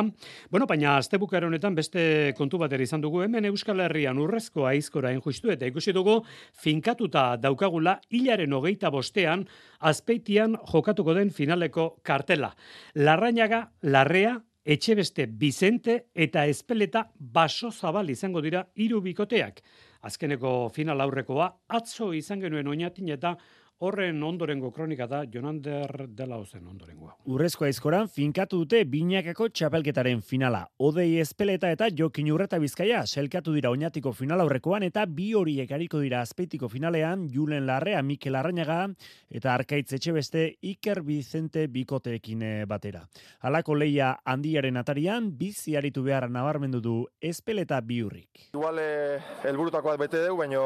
Bueno, 0.49 0.65
baina 0.65 0.95
astebukar 0.97 1.45
honetan 1.45 1.75
beste 1.77 2.33
kontu 2.33 2.57
bat 2.57 2.73
izan 2.73 3.03
dugu 3.03 3.21
hemen 3.21 3.45
Euskal 3.45 3.83
Herrian 3.85 4.17
urrezko 4.17 4.65
aizkora 4.65 5.11
injustu 5.13 5.51
eta 5.53 5.69
ikusi 5.69 5.93
dugu 5.93 6.15
finkatuta 6.63 7.35
daukagula 7.37 7.99
hilaren 8.09 8.57
hogeita 8.57 8.89
bostean 8.89 9.45
azpeitian 9.77 10.57
jokatuko 10.71 11.13
den 11.13 11.29
finaleko 11.29 11.99
kartela. 12.01 12.55
Larrañaga, 12.95 13.67
Larrea, 13.83 14.39
Etxebeste, 14.65 15.27
Bizente 15.27 16.07
eta 16.15 16.47
Espeleta 16.49 17.03
baso 17.19 17.69
zabal 17.69 18.09
izango 18.09 18.41
dira 18.41 18.63
hiru 18.81 19.03
bikoteak. 19.05 19.61
Azkeneko 20.09 20.71
final 20.73 21.05
aurrekoa 21.05 21.51
atzo 21.77 22.11
izan 22.17 22.41
genuen 22.41 22.67
oinatin 22.73 23.13
eta 23.13 23.35
Horren 23.83 24.21
ondorengo 24.23 24.69
kronika 24.71 25.03
da 25.11 25.25
Jonander 25.27 26.05
dela 26.07 26.37
ozen 26.39 26.63
ondorengoa. 26.71 27.17
Urrezko 27.27 27.65
aizkoran 27.67 28.07
finkatu 28.07 28.61
dute 28.61 28.79
binakako 28.87 29.49
txapelketaren 29.51 30.21
finala. 30.23 30.61
Odei 30.79 31.17
espeleta 31.19 31.67
eta 31.75 31.89
jokin 31.91 32.29
urreta 32.31 32.55
bizkaia 32.63 33.01
selkatu 33.03 33.51
dira 33.51 33.73
oinatiko 33.75 34.13
final 34.15 34.45
aurrekoan 34.45 34.87
eta 34.87 35.03
bi 35.05 35.33
horiek 35.35 35.75
hariko 35.75 35.99
dira 35.99 36.23
azpeitiko 36.23 36.71
finalean 36.71 37.27
Julen 37.33 37.67
Larrea, 37.67 37.99
Mikel 38.01 38.39
Arrañaga 38.39 38.79
eta 39.27 39.53
Arkaitz 39.53 39.91
Etxebeste 39.99 40.47
Iker 40.61 41.03
Bizente 41.03 41.67
bikoteekin 41.67 42.47
eh, 42.47 42.65
batera. 42.65 43.03
Halako 43.43 43.75
leia 43.75 44.15
handiaren 44.23 44.79
atarian 44.79 45.33
bizi 45.35 45.75
aritu 45.75 46.07
behar 46.07 46.29
nabarmendu 46.31 46.79
du 46.79 46.99
espeleta 47.19 47.83
biurrik. 47.83 48.53
Igual 48.53 48.79
eh, 48.79 49.23
helburutakoak 49.43 49.99
bete 49.99 50.23
dugu, 50.23 50.45
baino 50.45 50.63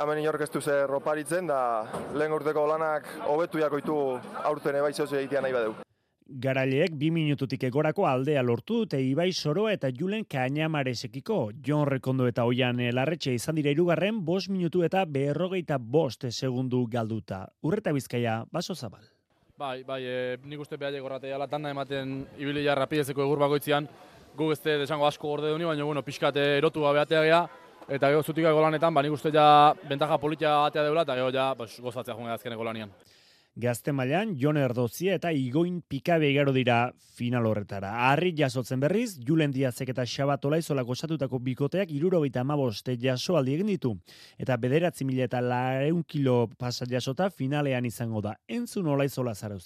hemen 0.00 0.18
inork 0.22 0.42
ez 0.44 0.50
du 0.50 0.60
zer 0.60 0.86
roparitzen, 0.90 1.46
da 1.46 1.84
lehen 2.14 2.32
urteko 2.32 2.66
lanak 2.66 3.08
hobetu 3.28 3.60
jakoitu 3.62 3.96
aurten 4.44 4.76
ebai 4.80 4.92
zehose 4.92 5.18
egitea 5.20 5.42
nahi 5.44 5.56
badeu. 5.56 5.74
Garaileek 6.42 6.94
bi 6.96 7.10
minututik 7.12 7.64
egorako 7.68 8.06
aldea 8.08 8.40
lortu 8.42 8.78
dute 8.82 9.00
Ibai 9.04 9.32
Soroa 9.32 9.72
eta 9.74 9.90
Julen 9.92 10.24
Kainamaresekiko. 10.24 11.50
Jon 11.66 11.84
Rekondo 11.86 12.26
eta 12.26 12.46
Oian 12.48 12.80
Larretxe 12.94 13.34
izan 13.36 13.58
dira 13.58 13.70
irugarren, 13.74 14.22
bost 14.24 14.48
minutu 14.48 14.84
eta 14.86 15.04
berrogeita 15.04 15.76
bost 15.78 16.24
segundu 16.30 16.86
galduta. 16.88 17.44
Urreta 17.62 17.92
bizkaia, 17.92 18.44
baso 18.52 18.74
zabal. 18.74 19.04
Bai, 19.58 19.82
bai, 19.84 20.00
e, 20.06 20.38
nik 20.48 20.62
uste 20.64 20.78
behar 20.80 20.94
egorratea 20.96 21.36
latanda 21.38 21.70
ematen 21.70 22.22
ibili 22.38 22.64
jarra 22.64 22.86
pidezeko 22.88 23.26
egur 23.26 23.38
bagoitzian, 23.42 23.88
gu 24.34 24.52
ez 24.52 24.60
desango 24.64 25.06
asko 25.06 25.28
gorde 25.28 25.52
duni, 25.52 25.68
baina 25.68 25.84
bueno, 25.84 26.02
pixkat 26.02 26.36
erotu 26.40 26.80
gabeatea 26.80 27.22
geha, 27.28 27.42
Eta 27.88 28.08
gero 28.08 28.22
zutik 28.22 28.44
golanetan, 28.44 28.94
ba, 28.94 29.02
nik 29.02 29.12
uste 29.12 29.32
ja 29.34 29.74
bentaja 29.88 30.18
politia 30.18 30.66
atea 30.66 30.84
deula, 30.86 31.02
eta 31.02 31.16
gero 31.18 31.32
ja 31.34 31.54
pues, 31.56 31.80
gozatzea 31.80 32.14
joan 32.14 32.30
azkene 32.30 32.56
golanian. 32.56 32.92
Gazte 33.54 33.92
mailan, 33.92 34.30
Jon 34.40 34.56
Erdozia 34.56 35.12
eta 35.18 35.28
Igoin 35.36 35.82
Pikabe 35.84 36.30
igaro 36.30 36.54
dira 36.56 36.94
final 37.18 37.44
horretara. 37.44 37.90
Arri 38.08 38.30
jasotzen 38.38 38.80
berriz, 38.80 39.18
Julen 39.20 39.52
Diazek 39.52 39.90
eta 39.92 40.06
Xabat 40.08 40.46
Olaizola 40.48 40.86
gozatutako 40.88 41.36
bikoteak 41.38 41.92
iruro 41.92 42.22
bita 42.22 42.40
amaboste 42.40 42.96
jaso 42.96 43.36
aldi 43.36 43.58
egin 43.58 43.68
ditu. 43.74 43.92
Eta 44.40 44.56
bederatzi 44.56 45.04
mila 45.04 45.28
eta 45.28 45.42
lareun 45.44 46.00
kilo 46.08 46.46
pasat 46.56 46.88
jasota 46.88 47.28
finalean 47.28 47.84
izango 47.84 48.24
da. 48.24 48.38
Entzun 48.48 48.88
Olaizola 48.88 49.34
zara 49.34 49.58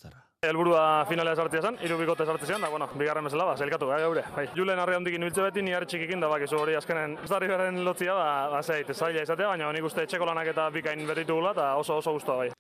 Elburua 0.50 1.04
finalea 1.08 1.36
sartzea 1.36 1.62
zen, 1.68 1.78
hiru 1.84 1.98
bikote 2.00 2.26
sartzea 2.26 2.54
zen, 2.54 2.64
da, 2.64 2.70
bueno, 2.72 2.88
bigarren 2.94 3.26
bezala, 3.26 3.48
ba, 3.50 3.56
zelkatu, 3.56 3.88
gai 3.90 4.00
gaure. 4.04 4.24
Bai. 4.36 4.46
Julen 4.56 4.78
arre 4.78 4.96
hondikin 4.96 5.22
ibiltze 5.26 5.44
beti, 5.44 5.62
ni 5.62 5.74
harri 5.76 5.88
txikikin 5.90 6.22
da, 6.22 6.30
bakizu 6.32 6.60
hori 6.60 6.76
azkenen, 6.78 7.18
ez 7.24 7.30
da 7.30 7.40
beren 7.42 7.82
lotzia, 7.84 8.14
ba, 8.14 8.28
ba, 8.54 8.62
zeit, 8.62 8.92
zaila 8.94 9.26
izatea, 9.26 9.52
baina 9.54 9.72
nik 9.72 9.86
uste 9.88 10.06
txeko 10.06 10.28
lanak 10.28 10.52
eta 10.54 10.68
bikain 10.74 11.06
berritu 11.06 11.38
gula, 11.38 11.54
eta 11.56 11.74
oso 11.80 11.98
oso 12.02 12.16
guztua 12.18 12.36
bai. 12.44 12.50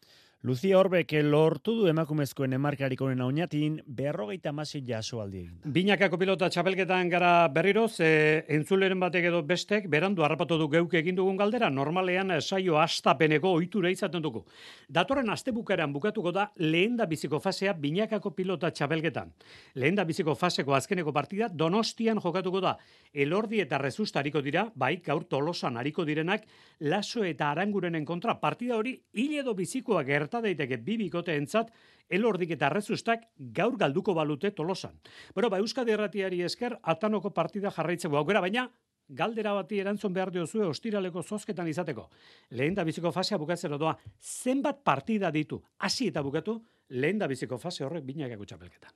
Lucia 0.46 0.78
Orbek 0.78 1.10
lortu 1.26 1.72
du 1.74 1.88
emakumezkoen 1.90 2.52
emarkarik 2.54 3.00
honen 3.02 3.18
oinatin 3.24 3.80
berrogeita 3.98 4.52
masi 4.54 4.78
jaso 4.86 5.18
aldi 5.18 5.40
egin. 5.40 5.54
Binakako 5.74 6.20
pilota 6.20 6.46
txapelketan 6.54 7.08
gara 7.10 7.48
berriro, 7.50 7.88
ze 7.88 8.44
entzuleren 8.54 9.00
batek 9.02 9.26
edo 9.26 9.40
bestek, 9.42 9.88
berandu 9.90 10.22
harrapatu 10.22 10.54
du 10.60 10.68
geuk 10.70 10.94
egin 11.00 11.16
dugun 11.18 11.34
galdera, 11.40 11.66
normalean 11.68 12.30
saio 12.40 12.76
astapeneko 12.78 13.56
ohitura 13.56 13.90
izaten 13.90 14.22
dugu. 14.22 14.44
Datorren 14.86 15.32
astebukaran 15.34 15.90
bukatuko 15.92 16.30
da 16.30 16.44
lehen 16.62 16.94
da 16.96 17.10
biziko 17.10 17.42
fasea 17.42 17.74
binakako 17.74 18.30
pilota 18.38 18.70
txapelketan. 18.70 19.34
Lehen 19.74 19.98
da 19.98 20.04
biziko 20.06 20.36
faseko 20.38 20.78
azkeneko 20.78 21.10
partida 21.10 21.48
donostian 21.48 22.22
jokatuko 22.22 22.62
da. 22.62 22.76
Elordi 23.12 23.64
eta 23.66 23.82
rezusta 23.82 24.22
hariko 24.22 24.44
dira, 24.46 24.68
bai 24.76 25.00
gaur 25.02 25.26
tolosan 25.26 25.82
hariko 25.82 26.06
direnak, 26.06 26.46
laso 26.86 27.24
eta 27.24 27.50
arangurenen 27.50 28.06
kontra 28.06 28.38
partida 28.38 28.78
hori 28.78 28.94
hile 29.12 29.42
edo 29.42 29.58
bizikoa 29.58 30.06
gerta 30.36 30.42
daiteke 30.42 30.82
bi 30.82 30.96
bikote 30.96 31.36
entzat, 31.36 31.70
elordik 32.08 32.50
eta 32.50 32.68
rezustak 32.68 33.26
gaur 33.38 33.76
galduko 33.76 34.14
balute 34.14 34.50
tolosan. 34.50 34.98
Bueno, 35.34 35.50
ba, 35.50 35.58
Euskadi 35.58 35.92
erratiari 35.92 36.42
esker, 36.42 36.78
atanoko 36.82 37.30
partida 37.30 37.70
jarraitzeko 37.70 38.16
aukera, 38.16 38.40
baina 38.40 38.68
galdera 39.08 39.52
bati 39.54 39.78
erantzun 39.80 40.12
behar 40.12 40.30
diozue 40.30 40.66
ostiraleko 40.66 41.22
zozketan 41.22 41.68
izateko. 41.68 42.08
Lehen 42.50 42.74
da 42.74 42.84
biziko 42.84 43.12
fasea 43.12 43.38
bukatzen 43.38 43.78
doa, 43.78 43.96
zenbat 44.20 44.82
partida 44.84 45.30
ditu, 45.30 45.62
hasi 45.78 46.08
eta 46.08 46.22
bukatu, 46.22 46.60
lehen 46.90 47.18
da 47.18 47.26
biziko 47.26 47.58
fase 47.58 47.84
horrek 47.84 48.04
binakako 48.04 48.44
txapelketan. 48.44 48.92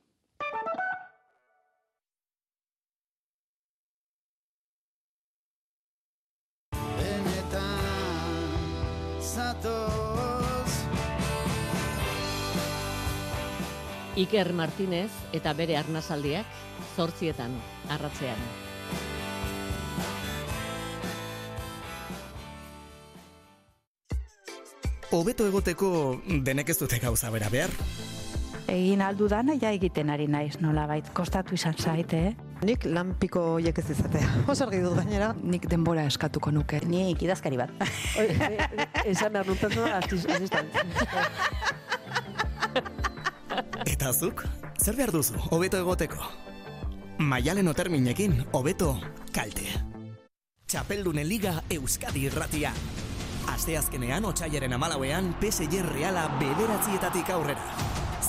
Iker 14.21 14.53
Martinez 14.53 15.09
eta 15.33 15.55
bere 15.57 15.79
arnazaldiak 15.81 16.49
zortzietan 16.97 17.55
arratzean. 17.95 18.43
Hobeto 25.11 25.47
egoteko 25.49 25.89
denek 26.47 26.69
ez 26.71 26.77
dute 26.83 27.01
gauza 27.03 27.33
bera 27.33 27.49
behar. 27.51 27.73
Egin 28.71 29.01
aldu 29.03 29.27
dana 29.27 29.57
ja 29.59 29.73
egiten 29.75 30.13
ari 30.13 30.29
naiz 30.31 30.61
nolabait 30.61 31.09
kostatu 31.17 31.57
izan 31.57 31.75
zaite, 31.81 32.21
eh? 32.29 32.35
Nik 32.63 32.85
lanpiko 32.85 33.43
hoiek 33.57 33.81
ez 33.81 33.89
izatea. 33.97 34.29
Oso 34.53 34.69
argi 34.69 34.83
dut 34.85 35.01
gainera. 35.01 35.33
Nik 35.43 35.65
denbora 35.71 36.05
eskatuko 36.07 36.53
nuke. 36.55 36.85
Nik 36.87 37.25
idazkari 37.25 37.59
bat. 37.59 37.73
Esan 39.07 39.33
behar 39.33 39.49
personal 39.57 39.97
asistant. 39.97 40.77
Eta 43.87 44.13
zuk, 44.13 44.45
zer 44.79 44.97
behar 44.97 45.13
duzu, 45.13 45.39
hobeto 45.51 45.79
egoteko? 45.81 46.19
Maialen 47.19 47.69
oterminekin, 47.69 48.47
hobeto 48.53 48.95
kalte. 49.35 49.67
Txapeldunen 50.71 51.27
Liga 51.27 51.57
Euskadi 51.75 52.29
irratia. 52.29 52.71
Asteazkenean 53.51 54.25
otxaiaren 54.29 54.73
amalauean 54.73 55.33
PSG 55.41 55.83
Reala 55.89 56.29
bederatzietatik 56.39 57.33
aurrera. 57.35 57.65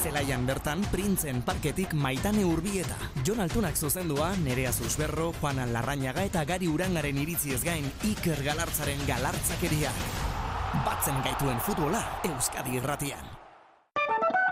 Zelaian 0.02 0.48
bertan, 0.48 0.82
printzen 0.90 1.44
parketik 1.46 1.94
maitane 1.94 2.42
urbieta. 2.48 2.98
Jon 3.28 3.44
Altunak 3.44 3.78
zuzendua, 3.78 4.32
Nerea 4.42 4.72
Susberro, 4.74 5.30
Juan 5.40 5.62
Larrañaga 5.74 6.26
eta 6.26 6.44
Gari 6.50 6.68
Urangaren 6.68 7.20
iritziez 7.22 7.62
gain, 7.64 7.86
Iker 8.10 8.42
Galartzaren 8.44 9.06
galartzakeria. 9.06 9.94
Batzen 10.88 11.22
gaituen 11.22 11.62
futbola, 11.62 12.02
Euskadi 12.32 12.82
irratian. 12.82 13.41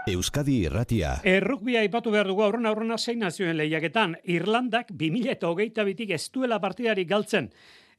Euskadi 0.09 0.55
irratia. 0.65 1.19
Errukbia 1.27 1.83
ipatu 1.85 2.09
behar 2.13 2.29
dugu 2.31 2.41
aurrena 2.41 2.71
aurrena 2.71 2.97
zein 2.97 3.19
nazioen 3.21 3.57
lehiaketan. 3.59 4.15
Irlandak 4.33 4.89
2008 4.97 5.85
bitik 5.85 6.15
ez 6.15 6.23
duela 6.33 6.57
partidari 6.63 7.05
galtzen. 7.05 7.49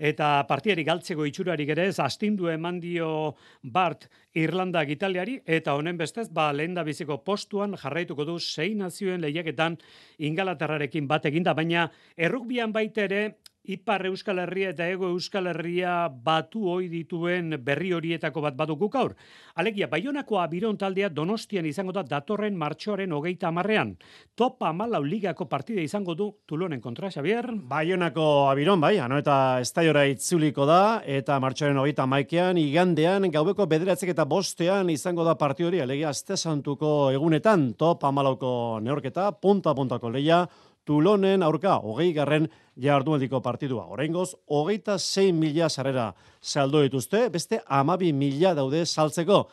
Eta 0.01 0.47
partiari 0.49 0.81
galtzeko 0.83 1.27
itxurarik 1.29 1.69
ere 1.75 1.85
ez 1.91 1.99
astindu 2.01 2.49
eman 2.49 2.79
dio 2.81 3.37
Bart 3.63 4.07
Irlandak 4.41 4.89
Italiari 4.95 5.35
eta 5.45 5.75
honen 5.77 5.99
bestez 6.01 6.31
ba 6.33 6.49
lehen 6.57 6.73
da 6.75 6.83
biziko 6.87 7.19
postuan 7.21 7.77
jarraituko 7.77 8.25
du 8.25 8.39
sei 8.41 8.73
nazioen 8.75 9.21
lehiaketan 9.21 9.77
Ingalaterrarekin 10.19 11.07
bat 11.07 11.29
eginda 11.29 11.53
baina 11.53 11.91
errukbian 12.17 12.73
baita 12.73 13.05
ere 13.05 13.21
Ipar 13.61 14.07
Euskal 14.09 14.39
Herria 14.41 14.71
eta 14.73 14.87
Ego 14.89 15.11
Euskal 15.13 15.51
Herria 15.51 16.09
batu 16.09 16.63
hoi 16.73 16.89
dituen 16.89 17.53
berri 17.61 17.91
horietako 17.93 18.41
bat 18.41 18.55
badugu 18.57 18.89
gaur. 18.89 19.13
Alegia, 19.61 19.87
Baionako 19.87 20.39
abiron 20.41 20.79
taldea 20.81 21.11
donostian 21.13 21.67
izango 21.69 21.93
da 21.93 22.03
datorren 22.03 22.57
martxoaren 22.57 23.13
hogeita 23.13 23.51
amarrean. 23.51 23.93
Topa 24.35 24.73
malau 24.73 25.03
ligako 25.05 25.45
partide 25.45 25.85
izango 25.85 26.15
du 26.17 26.31
Tulonen 26.47 26.81
kontra, 26.81 27.11
Xavier? 27.13 27.51
Baionako 27.53 28.49
abiron, 28.49 28.81
bai, 28.81 28.97
ano 28.99 29.19
eta 29.21 29.61
estaiora 29.61 30.07
itzuliko 30.09 30.65
da, 30.65 31.03
eta 31.05 31.37
martxoaren 31.39 31.77
hogeita 31.77 32.09
maikean, 32.09 32.57
igandean, 32.57 33.29
gaubeko 33.31 33.69
bederatzek 33.69 34.15
eta 34.15 34.25
bostean 34.25 34.89
izango 34.89 35.29
da 35.29 35.37
partide 35.37 35.69
hori, 35.69 35.85
alegia, 35.85 36.09
azte 36.09 36.39
santuko 36.41 37.11
egunetan, 37.13 37.75
topa 37.77 38.09
malauko 38.11 38.81
neorketa, 38.81 39.31
punta-puntako 39.37 40.17
leia, 40.17 40.47
Tulonen 40.85 41.43
aurka, 41.43 41.77
hogei 41.85 42.13
garren 42.17 42.49
jardueldiko 42.81 43.41
partidua. 43.45 43.85
Horengoz, 43.93 44.35
hogeita 44.47 44.97
6 44.99 45.33
mila 45.37 45.69
sarrera 45.69 46.15
saldo 46.41 46.81
dituzte, 46.83 47.29
beste 47.29 47.61
amabi 47.67 48.13
mila 48.13 48.55
daude 48.55 48.87
saltzeko. 48.87 49.45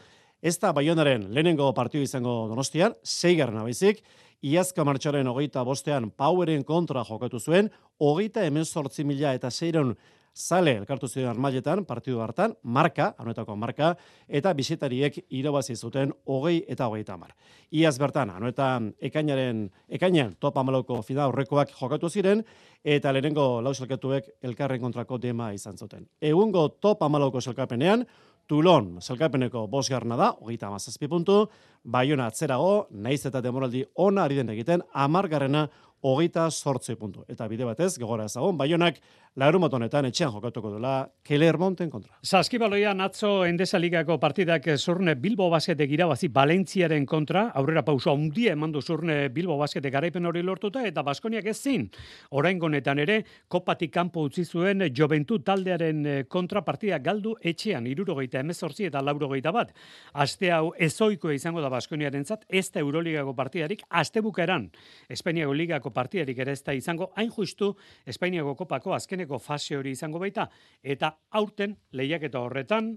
Ez 0.41 0.57
da 0.61 0.71
Baionaren 0.71 1.27
lehenengo 1.33 1.73
partidu 1.73 2.03
izango 2.05 2.45
donostian, 2.47 2.95
sei 3.03 3.35
garren 3.35 3.59
abaizik, 3.59 4.03
Iazka 4.45 4.83
martxoaren 4.85 5.27
hogeita 5.27 5.63
bostean 5.65 6.11
Poweren 6.13 6.61
kontra 6.63 7.01
jokatu 7.03 7.39
zuen, 7.39 7.71
hogeita 7.97 8.43
hemen 8.45 8.65
sortzi 8.65 9.03
mila 9.03 9.33
eta 9.33 9.49
seiron 9.49 9.95
Zale, 10.37 10.75
elkartu 10.77 11.07
ziren 11.09 11.31
armailetan, 11.31 11.81
partidu 11.89 12.19
hartan, 12.21 12.51
marka, 12.77 13.07
anuetako 13.17 13.55
marka, 13.57 13.87
eta 14.29 14.51
bisitariek 14.53 15.17
irabazi 15.33 15.73
zuten 15.75 16.11
hogei 16.29 16.59
eta 16.69 16.85
hogeita 16.85 17.15
mar. 17.17 17.31
Iaz 17.73 17.95
bertan, 17.97 18.29
anuetan 18.29 18.91
ekainaren, 19.09 19.63
ekainan 19.89 20.35
top 20.39 20.59
amaloko 20.61 20.99
fida 21.01 21.25
horrekoak 21.31 21.73
jokatu 21.79 22.09
ziren, 22.09 22.45
eta 22.83 23.11
lehenengo 23.11 23.47
lau 23.65 23.73
elkarren 23.73 24.81
kontrako 24.81 25.17
dema 25.17 25.51
izan 25.53 25.77
zuten. 25.77 26.05
Egungo 26.21 26.67
top 26.69 27.01
amaloko 27.01 27.41
selkapenean, 27.41 28.05
Tulon, 28.47 29.01
selkapeneko 29.03 29.65
bosgarna 29.67 30.15
da, 30.15 30.29
hogeita 30.39 30.69
amazazpi 30.69 31.09
puntu, 31.11 31.49
Baiona 31.83 32.29
atzerago, 32.31 32.87
naiz 32.91 33.25
eta 33.27 33.41
demoraldi 33.43 33.81
ona 33.95 34.23
ari 34.23 34.37
den 34.39 34.53
egiten, 34.53 34.83
amargarrena 34.93 35.65
hogeita 36.01 36.49
sortze 36.51 36.95
puntu. 36.95 37.25
Eta 37.27 37.47
bide 37.51 37.67
batez, 37.67 37.97
gogora 37.99 38.27
ezagun, 38.29 38.57
baionak 38.57 39.01
lauru 39.37 39.59
motonetan 39.61 40.07
etxean 40.09 40.31
jokatuko 40.33 40.71
dela 40.73 40.91
Kelermonten 41.27 41.91
kontra. 41.93 42.15
Zaskibaloia 42.25 42.93
natzo 42.97 43.43
Endesa 43.45 43.77
Ligako 43.77 44.15
partidak 44.17 44.65
zurne 44.77 45.13
Bilbo 45.21 45.49
Basketek 45.51 45.91
irabazi 45.93 46.29
Valentziaren 46.33 47.05
kontra, 47.05 47.43
aurrera 47.53 47.83
pauso 47.85 48.15
handia 48.15 48.55
emandu 48.57 48.81
zurne 48.81 49.29
Bilbo 49.33 49.57
Basketek 49.59 49.93
garaipen 49.93 50.25
hori 50.25 50.41
lortuta, 50.41 50.81
eta 50.87 51.03
Baskoniak 51.05 51.45
ez 51.51 51.57
zin. 51.57 51.85
Orain 52.31 52.57
gonetan 52.57 52.97
ere, 53.03 53.19
kopatik 53.47 53.93
kanpo 53.93 54.23
utzi 54.25 54.45
zuen 54.45 54.87
Joventu 54.89 55.37
taldearen 55.45 56.01
eh, 56.05 56.23
kontra 56.27 56.63
partida 56.65 56.97
galdu 56.97 57.35
etxean, 57.37 57.85
irurogeita 57.87 58.41
emezortzi 58.41 58.89
eta 58.89 59.03
laurogeita 59.05 59.53
bat. 59.53 59.75
Aste 60.13 60.51
hau 60.51 60.71
ezoiko 60.73 61.29
izango 61.35 61.61
da 61.61 61.69
Baskoniaren 61.69 62.25
zat, 62.25 62.47
ez 62.49 62.71
da 62.71 62.81
Euroligako 62.81 63.35
partidarik, 63.37 63.85
aste 63.89 64.25
bukaeran, 64.25 64.71
Espainiako 65.13 65.53
Ligako 65.53 65.93
partidarik 65.93 66.41
ere 66.41 66.57
ez 66.57 66.63
da 66.65 66.73
izango, 66.73 67.11
hain 67.15 67.29
justu 67.29 67.75
Espainiako 68.07 68.55
kopako 68.57 68.97
azkeneko 68.97 69.26
fase 69.39 69.75
hori 69.75 69.91
izango 69.91 70.19
baita, 70.23 70.47
eta 70.81 71.11
aurten 71.35 71.75
lehiaketa 71.91 72.39
horretan, 72.39 72.93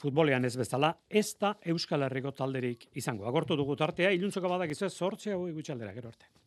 futbolean 0.00 0.44
ez 0.44 0.56
bezala, 0.56 0.94
ez 1.08 1.36
da 1.40 1.54
Euskal 1.72 2.08
Herriko 2.08 2.32
talderik 2.32 2.88
izango. 2.96 3.28
Agortu 3.28 3.56
dugu 3.56 3.76
tartea, 3.76 4.10
iluntzoko 4.16 4.48
badak 4.48 4.72
izue, 4.72 4.90
sortzea 4.90 5.36
hau 5.36 5.46
gero 5.46 6.08
arte. 6.08 6.45